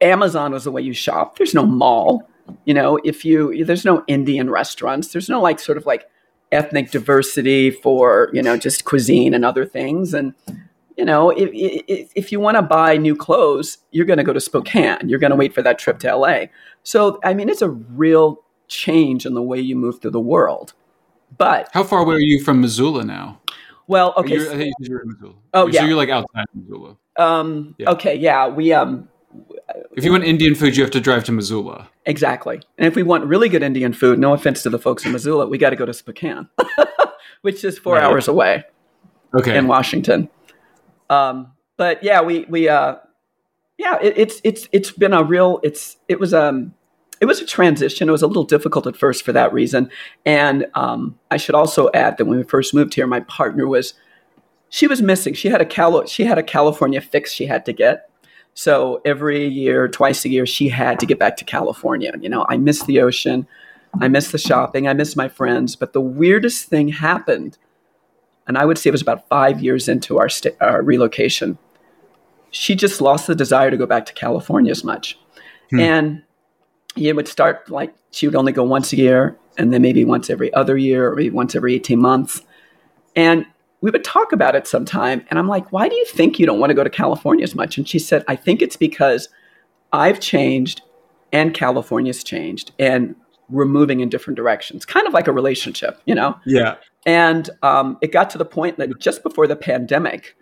Amazon 0.00 0.50
was 0.50 0.64
the 0.64 0.72
way 0.72 0.82
you 0.82 0.94
shop. 0.94 1.38
There's 1.38 1.54
no 1.54 1.64
mall. 1.64 2.28
You 2.64 2.74
know, 2.74 2.98
if 3.04 3.24
you 3.24 3.64
there's 3.64 3.84
no 3.84 4.02
Indian 4.08 4.50
restaurants. 4.50 5.12
There's 5.12 5.28
no 5.28 5.40
like 5.40 5.60
sort 5.60 5.78
of 5.78 5.86
like 5.86 6.08
ethnic 6.52 6.90
diversity, 6.90 7.70
for 7.70 8.30
you 8.32 8.42
know 8.42 8.56
just 8.56 8.84
cuisine 8.84 9.34
and 9.34 9.44
other 9.44 9.64
things. 9.64 10.14
And 10.14 10.34
you 10.96 11.04
know, 11.04 11.30
if, 11.30 11.50
if, 11.52 12.12
if 12.14 12.32
you 12.32 12.38
want 12.38 12.56
to 12.56 12.62
buy 12.62 12.96
new 12.96 13.16
clothes, 13.16 13.78
you're 13.90 14.06
going 14.06 14.18
to 14.18 14.24
go 14.24 14.32
to 14.32 14.40
Spokane. 14.40 15.08
You're 15.08 15.18
going 15.18 15.30
to 15.30 15.36
wait 15.36 15.54
for 15.54 15.62
that 15.62 15.78
trip 15.78 15.98
to 16.00 16.14
LA. 16.14 16.44
So 16.82 17.18
I 17.24 17.34
mean, 17.34 17.48
it's 17.48 17.62
a 17.62 17.70
real 17.70 18.42
change 18.68 19.26
in 19.26 19.34
the 19.34 19.42
way 19.42 19.60
you 19.60 19.76
move 19.76 20.00
through 20.00 20.12
the 20.12 20.20
world. 20.20 20.74
But 21.36 21.68
how 21.72 21.84
far 21.84 22.00
away 22.00 22.16
are 22.16 22.20
you 22.20 22.42
from 22.44 22.60
Missoula 22.60 23.04
now? 23.04 23.40
Well, 23.86 24.14
okay. 24.16 24.34
You're, 24.34 24.46
think 24.46 24.74
you're. 24.80 25.04
Oh, 25.54 25.66
so 25.66 25.72
yeah. 25.72 25.80
So 25.80 25.86
you're 25.86 25.96
like 25.96 26.08
outside 26.08 26.46
Missoula. 26.54 26.96
Um. 27.16 27.74
Yeah. 27.78 27.90
Okay. 27.90 28.16
Yeah. 28.16 28.48
We 28.48 28.72
um 28.72 29.08
if 29.92 30.04
you 30.04 30.12
want 30.12 30.24
Indian 30.24 30.54
food, 30.54 30.76
you 30.76 30.82
have 30.82 30.90
to 30.92 31.00
drive 31.00 31.24
to 31.24 31.32
Missoula. 31.32 31.88
Exactly. 32.06 32.60
And 32.78 32.86
if 32.86 32.96
we 32.96 33.02
want 33.02 33.24
really 33.24 33.48
good 33.48 33.62
Indian 33.62 33.92
food, 33.92 34.18
no 34.18 34.32
offense 34.32 34.62
to 34.62 34.70
the 34.70 34.78
folks 34.78 35.04
in 35.04 35.12
Missoula, 35.12 35.46
we 35.46 35.58
got 35.58 35.70
to 35.70 35.76
go 35.76 35.86
to 35.86 35.92
Spokane, 35.92 36.48
which 37.42 37.64
is 37.64 37.78
four 37.78 37.94
right. 37.94 38.04
hours 38.04 38.28
away. 38.28 38.64
Okay. 39.34 39.56
In 39.56 39.66
Washington. 39.66 40.28
Um, 41.08 41.52
but 41.76 42.02
yeah, 42.02 42.20
we 42.20 42.44
we 42.48 42.68
uh, 42.68 42.96
yeah, 43.78 43.98
it, 44.00 44.14
it's 44.16 44.40
it's 44.44 44.68
it's 44.72 44.90
been 44.90 45.12
a 45.12 45.22
real 45.22 45.60
it's 45.62 45.96
it 46.08 46.20
was 46.20 46.34
um 46.34 46.74
it 47.20 47.26
was 47.26 47.40
a 47.40 47.46
transition. 47.46 48.08
It 48.08 48.12
was 48.12 48.22
a 48.22 48.26
little 48.26 48.44
difficult 48.44 48.86
at 48.86 48.96
first 48.96 49.24
for 49.24 49.32
that 49.32 49.52
reason. 49.52 49.90
And 50.26 50.66
um, 50.74 51.18
I 51.30 51.36
should 51.36 51.54
also 51.54 51.88
add 51.94 52.18
that 52.18 52.24
when 52.24 52.36
we 52.36 52.44
first 52.44 52.74
moved 52.74 52.94
here, 52.94 53.06
my 53.06 53.20
partner 53.20 53.66
was 53.66 53.94
she 54.68 54.86
was 54.86 55.00
missing. 55.00 55.34
She 55.34 55.48
had 55.48 55.60
a 55.60 55.66
Cali- 55.66 56.08
she 56.08 56.24
had 56.24 56.38
a 56.38 56.42
California 56.42 57.00
fix 57.00 57.32
she 57.32 57.46
had 57.46 57.64
to 57.66 57.72
get 57.72 58.10
so 58.54 59.00
every 59.04 59.46
year, 59.46 59.88
twice 59.88 60.24
a 60.24 60.28
year, 60.28 60.46
she 60.46 60.68
had 60.68 61.00
to 61.00 61.06
get 61.06 61.18
back 61.18 61.36
to 61.38 61.44
California. 61.44 62.12
You 62.20 62.28
know, 62.28 62.44
I 62.48 62.58
miss 62.58 62.82
the 62.84 63.00
ocean, 63.00 63.46
I 64.00 64.08
miss 64.08 64.30
the 64.30 64.38
shopping, 64.38 64.86
I 64.86 64.92
miss 64.92 65.16
my 65.16 65.28
friends. 65.28 65.74
But 65.76 65.92
the 65.92 66.00
weirdest 66.00 66.66
thing 66.66 66.88
happened, 66.88 67.56
and 68.46 68.58
I 68.58 68.64
would 68.64 68.78
say 68.78 68.88
it 68.88 68.92
was 68.92 69.02
about 69.02 69.28
five 69.28 69.62
years 69.62 69.88
into 69.88 70.18
our, 70.18 70.28
st- 70.28 70.56
our 70.60 70.82
relocation. 70.82 71.58
She 72.50 72.74
just 72.74 73.00
lost 73.00 73.26
the 73.26 73.34
desire 73.34 73.70
to 73.70 73.76
go 73.76 73.86
back 73.86 74.04
to 74.06 74.12
California 74.12 74.70
as 74.70 74.84
much. 74.84 75.18
Hmm. 75.70 75.80
And 75.80 76.22
it 76.96 77.16
would 77.16 77.28
start 77.28 77.70
like 77.70 77.94
she 78.10 78.26
would 78.26 78.36
only 78.36 78.52
go 78.52 78.64
once 78.64 78.92
a 78.92 78.96
year, 78.96 79.38
and 79.56 79.72
then 79.72 79.80
maybe 79.80 80.04
once 80.04 80.28
every 80.28 80.52
other 80.52 80.76
year, 80.76 81.10
or 81.10 81.16
maybe 81.16 81.30
once 81.30 81.54
every 81.54 81.74
18 81.74 81.98
months. 81.98 82.42
And 83.16 83.46
we 83.82 83.90
would 83.90 84.04
talk 84.04 84.32
about 84.32 84.54
it 84.54 84.66
sometime. 84.66 85.26
And 85.28 85.38
I'm 85.38 85.48
like, 85.48 85.70
why 85.72 85.88
do 85.88 85.94
you 85.94 86.06
think 86.06 86.38
you 86.38 86.46
don't 86.46 86.60
want 86.60 86.70
to 86.70 86.74
go 86.74 86.84
to 86.84 86.90
California 86.90 87.42
as 87.42 87.54
much? 87.54 87.76
And 87.76 87.86
she 87.86 87.98
said, 87.98 88.24
I 88.28 88.36
think 88.36 88.62
it's 88.62 88.76
because 88.76 89.28
I've 89.92 90.20
changed 90.20 90.80
and 91.32 91.52
California's 91.52 92.22
changed 92.24 92.72
and 92.78 93.16
we're 93.50 93.66
moving 93.66 94.00
in 94.00 94.08
different 94.08 94.36
directions, 94.36 94.86
kind 94.86 95.06
of 95.06 95.12
like 95.12 95.26
a 95.26 95.32
relationship, 95.32 96.00
you 96.06 96.14
know? 96.14 96.38
Yeah. 96.46 96.76
And 97.04 97.50
um, 97.62 97.98
it 98.00 98.12
got 98.12 98.30
to 98.30 98.38
the 98.38 98.44
point 98.44 98.78
that 98.78 98.98
just 99.00 99.22
before 99.24 99.48
the 99.48 99.56
pandemic, 99.56 100.36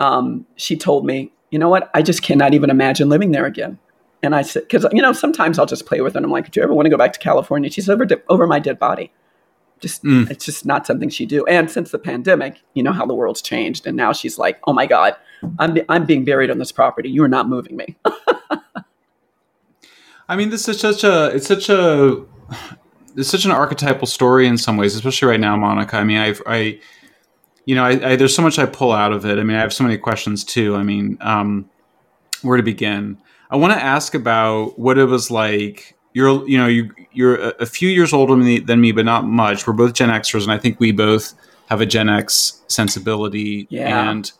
um, 0.00 0.44
she 0.56 0.76
told 0.76 1.06
me, 1.06 1.32
you 1.50 1.58
know 1.60 1.68
what? 1.68 1.90
I 1.94 2.02
just 2.02 2.22
cannot 2.22 2.54
even 2.54 2.70
imagine 2.70 3.08
living 3.08 3.30
there 3.30 3.46
again. 3.46 3.78
And 4.24 4.34
I 4.34 4.42
said, 4.42 4.64
because, 4.64 4.84
you 4.92 5.00
know, 5.00 5.12
sometimes 5.12 5.58
I'll 5.58 5.66
just 5.66 5.86
play 5.86 6.00
with 6.00 6.14
her 6.14 6.18
and 6.18 6.26
I'm 6.26 6.32
like, 6.32 6.50
do 6.50 6.58
you 6.58 6.64
ever 6.64 6.74
want 6.74 6.86
to 6.86 6.90
go 6.90 6.96
back 6.96 7.12
to 7.12 7.20
California? 7.20 7.70
She's 7.70 7.88
over, 7.88 8.04
over 8.28 8.46
my 8.48 8.58
dead 8.58 8.80
body. 8.80 9.12
Just 9.80 10.04
mm. 10.04 10.30
it's 10.30 10.44
just 10.44 10.64
not 10.64 10.86
something 10.86 11.08
she 11.08 11.26
do. 11.26 11.44
And 11.46 11.70
since 11.70 11.90
the 11.90 11.98
pandemic, 11.98 12.60
you 12.74 12.82
know 12.82 12.92
how 12.92 13.04
the 13.06 13.14
world's 13.14 13.42
changed, 13.42 13.86
and 13.86 13.96
now 13.96 14.12
she's 14.12 14.38
like, 14.38 14.58
"Oh 14.66 14.72
my 14.72 14.86
god, 14.86 15.16
I'm 15.58 15.76
I'm 15.88 16.06
being 16.06 16.24
buried 16.24 16.50
on 16.50 16.58
this 16.58 16.72
property. 16.72 17.10
You 17.10 17.22
are 17.24 17.28
not 17.28 17.48
moving 17.48 17.76
me." 17.76 17.96
I 20.28 20.36
mean, 20.36 20.50
this 20.50 20.68
is 20.68 20.80
such 20.80 21.04
a 21.04 21.26
it's 21.34 21.46
such 21.46 21.68
a 21.68 22.24
it's 23.16 23.28
such 23.28 23.44
an 23.44 23.50
archetypal 23.50 24.06
story 24.06 24.46
in 24.46 24.56
some 24.56 24.76
ways, 24.76 24.94
especially 24.94 25.28
right 25.28 25.40
now, 25.40 25.56
Monica. 25.56 25.96
I 25.96 26.04
mean, 26.04 26.18
I've 26.18 26.40
I 26.46 26.80
you 27.66 27.74
know, 27.74 27.84
I, 27.84 28.10
I, 28.10 28.16
there's 28.16 28.34
so 28.34 28.42
much 28.42 28.58
I 28.58 28.66
pull 28.66 28.92
out 28.92 29.12
of 29.12 29.24
it. 29.24 29.38
I 29.38 29.42
mean, 29.42 29.56
I 29.56 29.60
have 29.60 29.72
so 29.72 29.84
many 29.84 29.96
questions 29.96 30.44
too. 30.44 30.76
I 30.76 30.82
mean, 30.82 31.16
um, 31.20 31.70
where 32.42 32.56
to 32.56 32.62
begin? 32.62 33.18
I 33.50 33.56
want 33.56 33.72
to 33.72 33.82
ask 33.82 34.14
about 34.14 34.78
what 34.78 34.98
it 34.98 35.06
was 35.06 35.30
like 35.30 35.93
you're 36.14 36.48
you 36.48 36.56
know 36.56 36.66
you 36.66 36.90
you're 37.12 37.36
a, 37.36 37.48
a 37.60 37.66
few 37.66 37.90
years 37.90 38.14
older 38.14 38.34
than 38.34 38.44
me, 38.44 38.58
than 38.60 38.80
me, 38.80 38.92
but 38.92 39.04
not 39.04 39.26
much. 39.26 39.66
We're 39.66 39.74
both 39.74 39.92
Gen 39.92 40.08
Xers, 40.08 40.44
and 40.44 40.52
I 40.52 40.58
think 40.58 40.80
we 40.80 40.92
both 40.92 41.34
have 41.68 41.80
a 41.80 41.86
Gen 41.86 42.08
X 42.08 42.62
sensibility. 42.68 43.66
Yeah. 43.68 44.10
And 44.10 44.30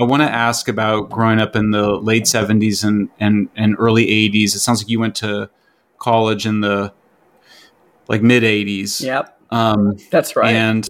I 0.00 0.04
want 0.04 0.22
to 0.22 0.30
ask 0.30 0.68
about 0.68 1.10
growing 1.10 1.40
up 1.40 1.54
in 1.54 1.72
the 1.72 1.96
late 1.96 2.24
70s 2.24 2.84
and, 2.84 3.10
and, 3.20 3.50
and 3.54 3.76
early 3.78 4.06
80s. 4.06 4.54
It 4.54 4.60
sounds 4.60 4.82
like 4.82 4.88
you 4.88 4.98
went 4.98 5.14
to 5.16 5.50
college 5.98 6.46
in 6.46 6.62
the 6.62 6.92
like 8.08 8.22
mid 8.22 8.42
80s. 8.42 9.02
Yep. 9.02 9.38
Um, 9.50 9.96
That's 10.10 10.36
right. 10.36 10.54
and 10.54 10.88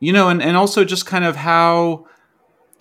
you 0.00 0.12
know, 0.12 0.30
and, 0.30 0.42
and 0.42 0.56
also 0.56 0.84
just 0.84 1.06
kind 1.06 1.24
of 1.24 1.36
how, 1.36 2.06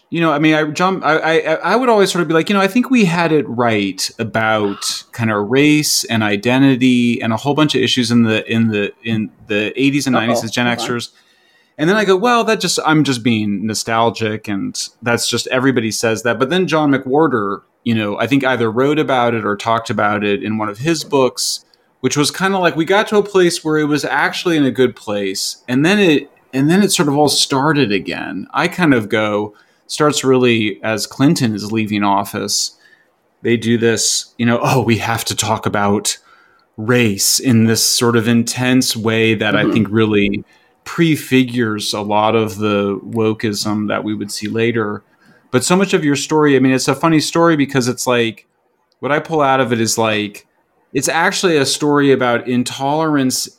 you 0.09 0.19
know, 0.19 0.31
I 0.31 0.39
mean, 0.39 0.55
I 0.55 0.63
jump, 0.65 1.05
I, 1.05 1.39
I, 1.39 1.53
I 1.55 1.75
would 1.75 1.87
always 1.87 2.11
sort 2.11 2.23
of 2.23 2.27
be 2.27 2.33
like, 2.33 2.49
you 2.49 2.55
know, 2.55 2.61
I 2.61 2.67
think 2.67 2.89
we 2.89 3.05
had 3.05 3.31
it 3.31 3.47
right 3.47 4.09
about 4.17 5.03
kind 5.11 5.29
of 5.29 5.49
race 5.49 6.03
and 6.05 6.23
identity 6.23 7.21
and 7.21 7.31
a 7.31 7.37
whole 7.37 7.53
bunch 7.53 7.75
of 7.75 7.81
issues 7.81 8.09
in 8.09 8.23
the 8.23 8.49
in 8.51 8.69
the 8.69 8.91
in 9.03 9.31
the 9.47 9.71
80s 9.77 10.07
and 10.07 10.15
90s 10.15 10.29
Uh-oh, 10.29 10.43
as 10.43 10.51
Gen. 10.51 10.65
Xers. 10.65 11.11
And 11.77 11.89
then 11.89 11.95
I 11.95 12.05
go, 12.05 12.17
well, 12.17 12.43
that 12.43 12.59
just 12.59 12.79
I'm 12.85 13.03
just 13.03 13.23
being 13.23 13.65
nostalgic, 13.65 14.47
and 14.47 14.77
that's 15.01 15.29
just 15.29 15.47
everybody 15.47 15.91
says 15.91 16.23
that. 16.23 16.37
But 16.39 16.49
then 16.49 16.67
John 16.67 16.91
McWhorter, 16.91 17.61
you 17.83 17.95
know, 17.95 18.19
I 18.19 18.27
think 18.27 18.43
either 18.43 18.69
wrote 18.69 18.99
about 18.99 19.33
it 19.33 19.45
or 19.45 19.55
talked 19.55 19.89
about 19.89 20.23
it 20.23 20.43
in 20.43 20.57
one 20.57 20.69
of 20.69 20.79
his 20.79 21.03
books, 21.03 21.63
which 22.01 22.17
was 22.17 22.31
kind 22.31 22.53
of 22.53 22.61
like 22.61 22.75
we 22.75 22.83
got 22.83 23.07
to 23.09 23.17
a 23.17 23.23
place 23.23 23.63
where 23.63 23.77
it 23.77 23.85
was 23.85 24.03
actually 24.03 24.57
in 24.57 24.65
a 24.65 24.71
good 24.71 24.95
place, 24.95 25.63
and 25.67 25.85
then 25.85 25.99
it 25.99 26.31
and 26.51 26.69
then 26.69 26.81
it 26.81 26.91
sort 26.91 27.07
of 27.07 27.15
all 27.15 27.29
started 27.29 27.91
again. 27.91 28.47
I 28.51 28.67
kind 28.67 28.93
of 28.93 29.07
go 29.07 29.53
starts 29.89 30.23
really 30.23 30.79
as 30.83 31.05
Clinton 31.05 31.53
is 31.53 31.71
leaving 31.71 32.03
office. 32.03 32.77
They 33.41 33.57
do 33.57 33.77
this, 33.77 34.33
you 34.37 34.45
know, 34.45 34.59
oh, 34.63 34.81
we 34.81 34.97
have 34.99 35.25
to 35.25 35.35
talk 35.35 35.65
about 35.65 36.17
race 36.77 37.39
in 37.39 37.65
this 37.65 37.83
sort 37.83 38.15
of 38.15 38.27
intense 38.27 38.95
way 38.95 39.33
that 39.33 39.55
I 39.55 39.63
Mhm. 39.63 39.73
think 39.73 39.87
really 39.91 40.43
prefigures 40.85 41.93
a 41.93 42.01
lot 42.01 42.35
of 42.35 42.57
the 42.59 42.97
wokeism 43.03 43.89
that 43.89 44.03
we 44.03 44.13
would 44.13 44.31
see 44.31 44.47
later. 44.47 45.03
But 45.51 45.63
so 45.63 45.75
much 45.75 45.93
of 45.93 46.05
your 46.05 46.15
story, 46.15 46.55
I 46.55 46.59
mean, 46.59 46.71
it's 46.71 46.87
a 46.87 46.95
funny 46.95 47.19
story 47.19 47.55
because 47.57 47.87
it's 47.87 48.07
like 48.07 48.45
what 48.99 49.11
I 49.11 49.19
pull 49.19 49.41
out 49.41 49.59
of 49.59 49.73
it 49.73 49.81
is 49.81 49.97
like 49.97 50.45
it's 50.93 51.09
actually 51.09 51.57
a 51.57 51.65
story 51.65 52.11
about 52.11 52.47
intolerance 52.47 53.58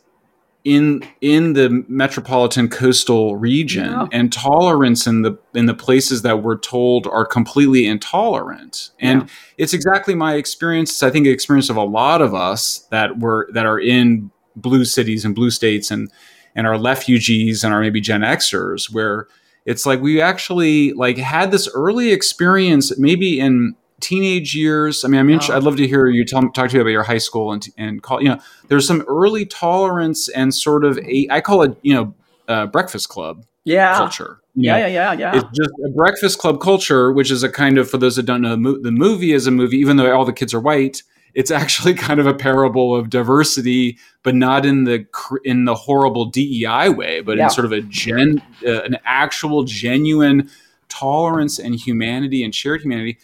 in 0.64 1.02
in 1.20 1.54
the 1.54 1.84
metropolitan 1.88 2.68
coastal 2.68 3.36
region 3.36 3.90
Yeah. 3.90 4.06
and 4.12 4.32
tolerance 4.32 5.06
in 5.06 5.22
the 5.22 5.38
in 5.54 5.66
the 5.66 5.74
places 5.74 6.22
that 6.22 6.42
we're 6.42 6.58
told 6.58 7.06
are 7.06 7.24
completely 7.24 7.86
intolerant. 7.86 8.90
And 9.00 9.22
Yeah. 9.22 9.26
it's 9.58 9.72
exactly 9.72 10.14
my 10.14 10.34
experience. 10.34 11.02
I 11.02 11.10
think 11.10 11.24
the 11.24 11.30
experience 11.30 11.70
of 11.70 11.76
a 11.76 11.84
lot 11.84 12.20
of 12.20 12.34
us 12.34 12.86
that 12.90 13.18
were 13.18 13.48
that 13.54 13.64
are 13.64 13.80
in 13.80 14.30
blue 14.54 14.84
cities 14.84 15.24
and 15.24 15.34
blue 15.34 15.50
states 15.50 15.90
and 15.90 16.10
and 16.54 16.66
our 16.66 16.78
refugees 16.80 17.64
and 17.64 17.72
our 17.72 17.80
maybe 17.80 18.00
Gen 18.00 18.20
Xers, 18.22 18.92
where 18.92 19.28
it's 19.64 19.86
like 19.86 20.00
we 20.02 20.20
actually 20.20 20.92
like 20.92 21.16
had 21.16 21.52
this 21.52 21.68
early 21.74 22.10
experience, 22.12 22.96
maybe 22.98 23.38
in 23.40 23.76
teenage 24.00 24.54
years. 24.54 25.04
I 25.04 25.08
mean, 25.08 25.20
I'm 25.20 25.30
Oh. 25.30 25.54
I'd 25.56 25.62
love 25.62 25.76
to 25.76 25.86
hear 25.86 26.06
you 26.08 26.24
tell, 26.24 26.42
talk 26.50 26.70
to 26.70 26.76
me 26.76 26.80
about 26.80 26.90
your 26.90 27.02
high 27.04 27.18
school 27.18 27.52
and 27.52 27.66
and 27.76 28.02
call. 28.02 28.22
You 28.22 28.30
know, 28.30 28.38
there's 28.68 28.86
some 28.86 29.02
early 29.08 29.46
tolerance 29.46 30.28
and 30.28 30.54
sort 30.54 30.84
of 30.84 30.98
a 30.98 31.26
I 31.30 31.40
call 31.40 31.62
it 31.62 31.76
you 31.82 31.94
know 31.94 32.14
uh, 32.48 32.66
breakfast 32.66 33.08
club 33.08 33.44
yeah. 33.64 33.96
culture. 33.96 34.40
You 34.56 34.64
Yeah, 34.64 34.78
yeah, 34.78 34.86
yeah, 34.88 35.12
yeah. 35.12 35.36
it's 35.36 35.56
just 35.56 35.70
a 35.86 35.90
breakfast 35.96 36.38
club 36.40 36.60
culture, 36.60 37.12
which 37.12 37.30
is 37.30 37.44
a 37.44 37.48
kind 37.48 37.78
of, 37.78 37.88
for 37.88 37.98
those 37.98 38.16
that 38.16 38.24
don't 38.24 38.42
know, 38.42 38.56
the 38.56 38.90
movie 38.90 39.32
is 39.32 39.46
a 39.46 39.52
movie, 39.52 39.76
even 39.76 39.96
though 39.96 40.12
all 40.12 40.24
the 40.24 40.32
kids 40.32 40.52
are 40.52 40.58
white. 40.60 41.04
It's 41.34 41.50
actually 41.62 41.94
kind 41.94 42.18
of 42.18 42.26
a 42.26 42.34
parable 42.34 42.96
of 42.96 43.08
diversity, 43.10 43.96
but 44.24 44.34
not 44.34 44.66
in 44.66 44.84
the 44.84 45.04
cr- 45.12 45.36
in 45.44 45.64
the 45.66 45.76
horrible 45.76 46.24
DEI 46.26 46.88
way, 46.88 47.20
but 47.20 47.36
Yeah. 47.38 47.44
in 47.44 47.50
sort 47.50 47.64
of 47.64 47.70
a 47.72 47.80
gen, 47.82 48.42
uh, 48.66 48.82
an 48.82 48.98
actual 49.04 49.62
genuine 49.62 50.50
tolerance 50.88 51.60
and 51.60 51.76
humanity 51.76 52.42
and 52.42 52.52
shared 52.52 52.80
humanity. 52.82 53.18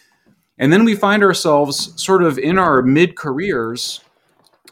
And 0.59 0.73
then 0.73 0.83
we 0.85 0.95
find 0.95 1.23
ourselves 1.23 1.93
sort 2.01 2.23
of 2.23 2.39
in 2.39 2.57
our 2.57 2.81
mid 2.81 3.15
careers, 3.15 4.01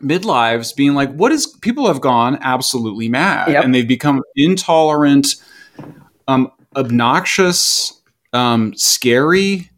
mid 0.02 0.26
lives, 0.26 0.74
being 0.74 0.96
like, 0.96 1.14
what 1.14 1.32
is 1.32 1.48
people 1.48 1.88
have 1.88 2.02
gone 2.02 2.40
absolutely 2.42 3.08
mad 3.10 3.50
Yep. 3.50 3.64
and 3.64 3.76
they've 3.76 3.88
become 3.88 4.22
intolerant, 4.36 5.36
um, 6.28 6.52
obnoxious, 6.76 8.02
um, 8.34 8.74
scary, 8.76 9.70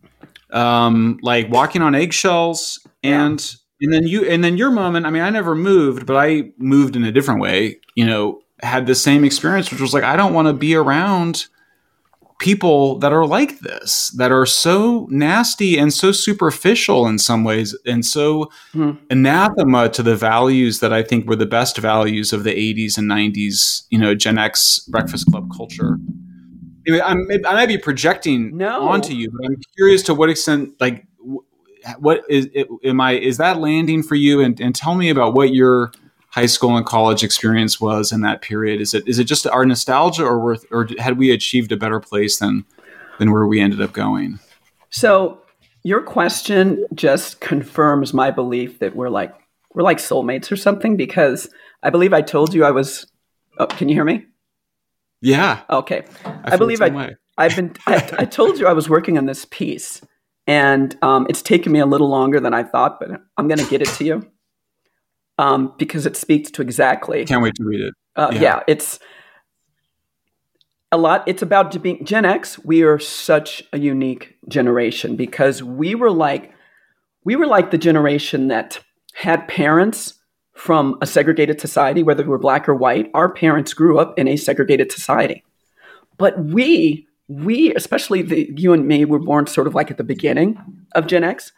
um, 0.51 1.19
like 1.21 1.49
walking 1.49 1.81
on 1.81 1.93
eggshells. 1.93 2.79
And 3.03 3.43
and 3.81 3.93
then 3.93 4.07
you 4.07 4.23
and 4.25 4.43
then 4.43 4.57
your 4.57 4.71
moment, 4.71 5.05
I 5.05 5.11
mean, 5.11 5.21
I 5.21 5.29
never 5.29 5.53
moved, 5.55 6.05
but 6.05 6.15
I 6.15 6.51
moved 6.57 6.95
in 6.95 7.03
a 7.03 7.11
different 7.11 7.41
way, 7.41 7.79
you 7.95 8.05
know, 8.05 8.41
had 8.63 8.87
the 8.87 8.95
same 8.95 9.23
experience, 9.23 9.69
which 9.71 9.81
was 9.81 9.93
like, 9.93 10.03
I 10.03 10.15
don't 10.15 10.33
want 10.33 10.47
to 10.47 10.53
be 10.53 10.73
around 10.75 11.47
people 12.39 12.99
that 12.99 13.11
are 13.11 13.25
like 13.25 13.59
this, 13.59 14.09
that 14.17 14.31
are 14.31 14.45
so 14.45 15.07
nasty 15.09 15.77
and 15.77 15.93
so 15.93 16.11
superficial 16.11 17.07
in 17.07 17.17
some 17.17 17.43
ways, 17.43 17.75
and 17.85 18.05
so 18.05 18.49
Hmm. 18.73 18.91
anathema 19.09 19.89
to 19.89 20.03
the 20.03 20.15
values 20.15 20.79
that 20.79 20.91
I 20.93 21.01
think 21.03 21.27
were 21.27 21.35
the 21.35 21.45
best 21.47 21.77
values 21.77 22.33
of 22.33 22.43
the 22.43 22.51
80s 22.51 22.97
and 22.97 23.07
90s, 23.09 23.83
you 23.89 23.97
know, 23.97 24.13
Gen 24.13 24.37
X 24.37 24.79
Breakfast 24.89 25.25
Club 25.31 25.49
culture. 25.55 25.97
Anyway, 26.87 27.01
I'm, 27.03 27.27
I 27.45 27.53
might 27.53 27.65
be 27.67 27.77
projecting 27.77 28.55
No. 28.55 28.81
onto 28.87 29.13
you, 29.13 29.29
but 29.31 29.47
I'm 29.49 29.57
curious 29.75 30.03
to 30.03 30.13
what 30.13 30.29
extent, 30.29 30.73
like, 30.79 31.05
what 31.99 32.23
is 32.29 32.49
it, 32.53 32.67
am 32.83 32.99
I? 33.01 33.13
Is 33.13 33.37
that 33.37 33.59
landing 33.59 34.03
for 34.03 34.15
you? 34.15 34.41
And, 34.41 34.59
and 34.59 34.75
tell 34.75 34.95
me 34.95 35.09
about 35.09 35.33
what 35.33 35.53
your 35.53 35.91
high 36.29 36.45
school 36.45 36.75
and 36.77 36.85
college 36.85 37.23
experience 37.23 37.79
was 37.79 38.11
in 38.11 38.21
that 38.21 38.41
period. 38.41 38.81
Is 38.81 38.93
it 38.93 39.07
is 39.07 39.19
it 39.19 39.25
just 39.25 39.47
our 39.47 39.65
nostalgia, 39.65 40.23
or 40.23 40.39
were, 40.39 40.57
or 40.71 40.87
had 40.99 41.17
we 41.17 41.31
achieved 41.31 41.71
a 41.71 41.77
better 41.77 41.99
place 41.99 42.37
than 42.39 42.65
than 43.19 43.31
where 43.31 43.47
we 43.47 43.59
ended 43.59 43.81
up 43.81 43.93
going? 43.93 44.39
So 44.89 45.41
your 45.83 46.01
question 46.01 46.85
just 46.93 47.39
confirms 47.39 48.13
my 48.13 48.31
belief 48.31 48.79
that 48.79 48.95
we're 48.95 49.09
like 49.09 49.33
we're 49.73 49.83
like 49.83 49.97
soulmates 49.97 50.51
or 50.51 50.55
something 50.55 50.97
because 50.97 51.49
I 51.83 51.89
believe 51.89 52.13
I 52.13 52.21
told 52.21 52.53
you 52.53 52.65
I 52.65 52.71
was. 52.71 53.05
Oh, 53.59 53.65
can 53.67 53.89
you 53.89 53.95
hear 53.95 54.03
me? 54.05 54.25
Yeah, 55.19 55.61
Okay. 55.71 56.03
I, 56.25 56.53
I 56.53 56.57
believe 56.57 56.81
I- 56.81 56.89
way. 56.89 57.15
I've 57.39 57.55
been. 57.55 57.73
I, 57.87 57.95
I 58.19 58.25
told 58.25 58.59
you 58.59 58.67
I 58.67 58.73
was 58.73 58.89
working 58.89 59.17
on 59.17 59.25
this 59.25 59.45
piece, 59.45 60.01
and 60.47 60.95
um, 61.03 61.25
it's 61.29 61.41
taken 61.41 61.71
me 61.71 61.79
a 61.79 61.85
little 61.85 62.09
longer 62.09 62.39
than 62.39 62.53
I 62.53 62.63
thought, 62.63 62.99
but 62.99 63.09
I'm 63.37 63.47
going 63.47 63.59
to 63.59 63.69
get 63.69 63.81
it 63.81 63.87
to 63.89 64.03
you 64.05 64.27
um, 65.37 65.73
because 65.77 66.05
it 66.05 66.15
speaks 66.15 66.51
to 66.51 66.61
exactly. 66.61 67.25
Can't 67.25 67.43
wait 67.43 67.55
to 67.55 67.63
read 67.63 67.81
it. 67.81 67.93
Uh, 68.15 68.29
Yeah. 68.33 68.41
yeah. 68.41 68.59
it's 68.67 68.99
a 70.91 70.97
lot. 70.97 71.23
It's 71.27 71.41
about 71.41 71.79
being 71.81 72.03
Gen 72.05 72.25
X. 72.25 72.57
We 72.63 72.83
are 72.83 72.99
such 72.99 73.63
a 73.73 73.79
unique 73.79 74.37
generation 74.47 75.15
because 75.15 75.61
we 75.61 75.95
were 75.95 76.11
like, 76.11 76.53
we 77.23 77.35
were 77.35 77.47
like 77.47 77.71
the 77.71 77.77
generation 77.77 78.47
that 78.47 78.79
had 79.13 79.47
parents 79.47 80.13
from 80.53 80.97
a 81.01 81.05
segregated 81.05 81.59
society, 81.61 82.03
whether 82.03 82.23
we 82.23 82.29
were 82.29 82.39
black 82.39 82.67
or 82.67 82.73
white. 82.75 83.11
Our 83.13 83.31
parents 83.31 83.73
grew 83.73 83.99
up 83.99 84.17
in 84.17 84.27
a 84.27 84.37
segregated 84.37 84.91
society, 84.91 85.43
but 86.17 86.39
we, 86.39 87.07
we, 87.27 87.75
especially 87.75 88.21
the 88.21 88.49
you 88.55 88.73
and 88.73 88.87
me, 88.87 89.05
were 89.05 89.19
born 89.19 89.45
sort 89.47 89.67
of 89.67 89.75
like 89.75 89.91
at 89.91 89.97
the 89.97 90.03
beginning 90.03 90.57
of 90.95 91.05
Gen 91.05 91.23
X. 91.23 91.51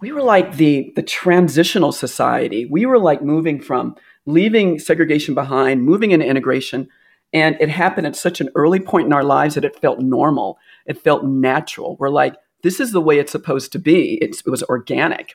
We 0.00 0.12
were 0.12 0.22
like 0.22 0.56
the 0.56 0.92
the 0.96 1.02
transitional 1.02 1.92
society. 1.92 2.66
We 2.66 2.86
were 2.86 2.98
like 2.98 3.22
moving 3.22 3.60
from 3.60 3.96
leaving 4.26 4.78
segregation 4.78 5.34
behind, 5.34 5.84
moving 5.84 6.10
into 6.10 6.26
integration. 6.26 6.88
And 7.32 7.56
it 7.60 7.68
happened 7.68 8.06
at 8.06 8.16
such 8.16 8.40
an 8.40 8.50
early 8.54 8.80
point 8.80 9.06
in 9.06 9.12
our 9.12 9.22
lives 9.22 9.54
that 9.54 9.64
it 9.64 9.78
felt 9.78 10.00
normal. 10.00 10.58
It 10.86 10.98
felt 10.98 11.24
natural. 11.24 11.96
We're 11.96 12.08
like, 12.08 12.34
this 12.62 12.80
is 12.80 12.92
the 12.92 13.00
way 13.00 13.18
it's 13.18 13.32
supposed 13.32 13.72
to 13.72 13.78
be. 13.78 14.18
It's, 14.20 14.40
it 14.40 14.50
was 14.50 14.64
organic. 14.64 15.34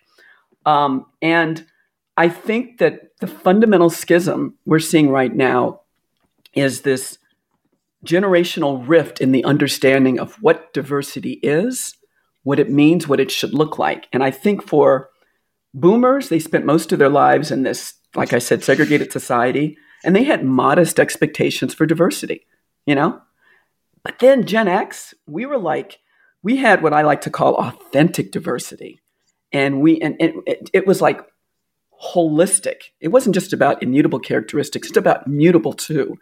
Um, 0.65 1.05
and 1.21 1.65
I 2.17 2.29
think 2.29 2.79
that 2.79 3.17
the 3.19 3.27
fundamental 3.27 3.89
schism 3.89 4.55
we're 4.65 4.79
seeing 4.79 5.09
right 5.09 5.33
now 5.33 5.81
is 6.53 6.81
this 6.81 7.17
generational 8.05 8.83
rift 8.85 9.21
in 9.21 9.31
the 9.31 9.43
understanding 9.45 10.19
of 10.19 10.35
what 10.41 10.73
diversity 10.73 11.39
is, 11.41 11.95
what 12.45 12.59
it 12.59 12.69
means, 12.69 13.07
what 13.07 13.19
it 13.19 13.31
should 13.31 13.55
look 13.55 13.79
like. 13.79 14.07
And 14.13 14.23
I 14.23 14.29
think 14.29 14.67
for 14.67 15.09
boomers, 15.73 16.29
they 16.29 16.39
spent 16.39 16.63
most 16.63 16.91
of 16.91 16.99
their 16.99 17.09
lives 17.09 17.49
in 17.49 17.63
this, 17.63 17.95
like 18.13 18.33
I 18.33 18.39
said, 18.39 18.63
segregated 18.63 19.11
society, 19.11 19.77
and 20.03 20.15
they 20.15 20.23
had 20.23 20.45
modest 20.45 20.99
expectations 20.99 21.73
for 21.73 21.87
diversity, 21.87 22.45
you 22.85 22.93
know? 22.93 23.19
But 24.03 24.19
then 24.19 24.45
Gen 24.45 24.67
X, 24.67 25.15
we 25.25 25.47
were 25.47 25.57
like, 25.57 25.97
we 26.43 26.57
had 26.57 26.83
what 26.83 26.93
I 26.93 27.01
like 27.01 27.21
to 27.21 27.31
call 27.31 27.55
authentic 27.55 28.31
diversity. 28.31 29.01
And 29.51 29.81
we 29.81 29.99
and, 29.99 30.15
it, 30.19 30.69
it 30.71 30.85
was 30.85 31.01
like 31.01 31.21
holistic. 32.13 32.91
It 33.01 33.07
wasn't 33.07 33.33
just 33.33 33.53
about 33.53 33.81
immutable 33.81 34.19
characteristics, 34.19 34.89
it's 34.89 34.97
about 34.97 35.27
mutable 35.27 35.73
too. 35.73 36.19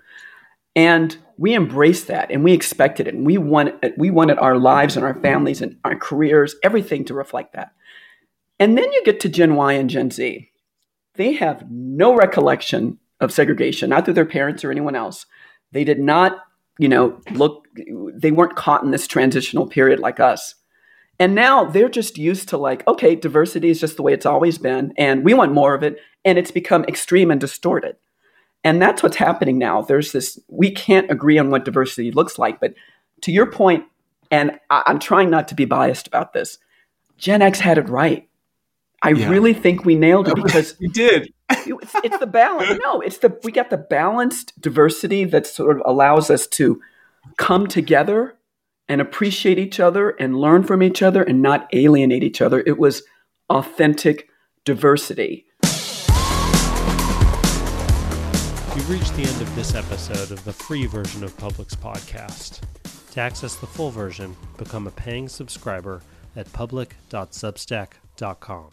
And 0.75 1.15
we 1.37 1.55
embraced 1.55 2.07
that 2.07 2.31
and 2.31 2.43
we 2.43 2.53
expected 2.53 3.07
it. 3.07 3.13
And 3.13 3.25
we 3.25 3.37
wanted, 3.37 3.93
we 3.97 4.09
wanted 4.09 4.37
our 4.39 4.57
lives 4.57 4.95
and 4.95 5.05
our 5.05 5.19
families 5.21 5.61
and 5.61 5.77
our 5.83 5.95
careers, 5.95 6.55
everything 6.63 7.05
to 7.05 7.13
reflect 7.13 7.53
that. 7.53 7.73
And 8.59 8.77
then 8.77 8.91
you 8.91 9.03
get 9.03 9.19
to 9.21 9.29
Gen 9.29 9.55
Y 9.55 9.73
and 9.73 9.89
Gen 9.89 10.11
Z. 10.11 10.49
They 11.15 11.33
have 11.33 11.69
no 11.69 12.15
recollection 12.15 12.99
of 13.19 13.31
segregation, 13.31 13.89
not 13.89 14.05
through 14.05 14.15
their 14.15 14.25
parents 14.25 14.63
or 14.63 14.71
anyone 14.71 14.95
else. 14.95 15.25
They 15.71 15.83
did 15.83 15.99
not 15.99 16.39
you 16.79 16.89
know, 16.89 17.19
look, 17.31 17.67
they 18.13 18.31
weren't 18.31 18.55
caught 18.55 18.83
in 18.83 18.91
this 18.91 19.07
transitional 19.07 19.67
period 19.67 19.99
like 19.99 20.19
us. 20.19 20.55
And 21.19 21.35
now 21.35 21.65
they're 21.65 21.89
just 21.89 22.17
used 22.17 22.49
to 22.49 22.57
like, 22.57 22.85
okay, 22.87 23.15
diversity 23.15 23.69
is 23.69 23.79
just 23.79 23.95
the 23.95 24.03
way 24.03 24.13
it's 24.13 24.25
always 24.25 24.57
been, 24.57 24.93
and 24.97 25.23
we 25.23 25.33
want 25.33 25.53
more 25.53 25.75
of 25.75 25.83
it, 25.83 25.97
and 26.25 26.37
it's 26.37 26.51
become 26.51 26.83
extreme 26.85 27.29
and 27.29 27.39
distorted. 27.39 27.97
And 28.63 28.81
that's 28.81 29.03
what's 29.03 29.17
happening 29.17 29.57
now. 29.57 29.81
There's 29.81 30.11
this, 30.11 30.39
we 30.47 30.71
can't 30.71 31.11
agree 31.11 31.37
on 31.37 31.49
what 31.49 31.65
diversity 31.65 32.11
looks 32.11 32.39
like. 32.39 32.59
But 32.59 32.73
to 33.21 33.31
your 33.31 33.45
point, 33.45 33.85
and 34.31 34.59
I, 34.69 34.83
am 34.87 34.99
trying 34.99 35.29
not 35.29 35.47
to 35.49 35.55
be 35.55 35.65
biased 35.65 36.07
about 36.07 36.33
this, 36.33 36.57
Gen 37.17 37.41
X 37.41 37.59
had 37.59 37.77
it 37.77 37.89
right. 37.89 38.27
I 39.01 39.09
yeah. 39.09 39.29
really 39.29 39.53
think 39.53 39.83
we 39.83 39.95
nailed 39.95 40.29
it 40.29 40.35
because 40.35 40.77
we 40.79 40.87
did. 40.87 41.33
it's, 41.49 41.95
it's 41.95 42.17
the 42.19 42.27
balance. 42.27 42.79
No, 42.83 43.01
it's 43.01 43.17
the 43.17 43.37
we 43.43 43.51
got 43.51 43.69
the 43.69 43.77
balanced 43.77 44.59
diversity 44.61 45.25
that 45.25 45.45
sort 45.45 45.77
of 45.77 45.83
allows 45.85 46.29
us 46.29 46.47
to 46.47 46.81
come 47.37 47.67
together 47.67 48.37
and 48.87 49.01
appreciate 49.01 49.59
each 49.59 49.79
other 49.79 50.11
and 50.11 50.37
learn 50.37 50.63
from 50.63 50.81
each 50.81 51.01
other 51.01 51.21
and 51.21 51.41
not 51.41 51.67
alienate 51.73 52.23
each 52.23 52.41
other. 52.41 52.63
It 52.65 52.77
was 52.77 53.03
authentic 53.49 54.29
diversity. 54.65 55.45
You've 58.75 58.89
reached 58.89 59.15
the 59.15 59.21
end 59.21 59.39
of 59.39 59.55
this 59.55 59.75
episode 59.75 60.31
of 60.31 60.43
the 60.45 60.53
free 60.53 60.87
version 60.87 61.23
of 61.23 61.37
Public's 61.37 61.75
podcast. 61.75 62.61
To 63.11 63.19
access 63.19 63.53
the 63.53 63.67
full 63.67 63.91
version, 63.91 64.35
become 64.57 64.87
a 64.87 64.91
paying 64.91 65.29
subscriber 65.29 66.01
at 66.35 66.51
public.substack.com. 66.53 68.71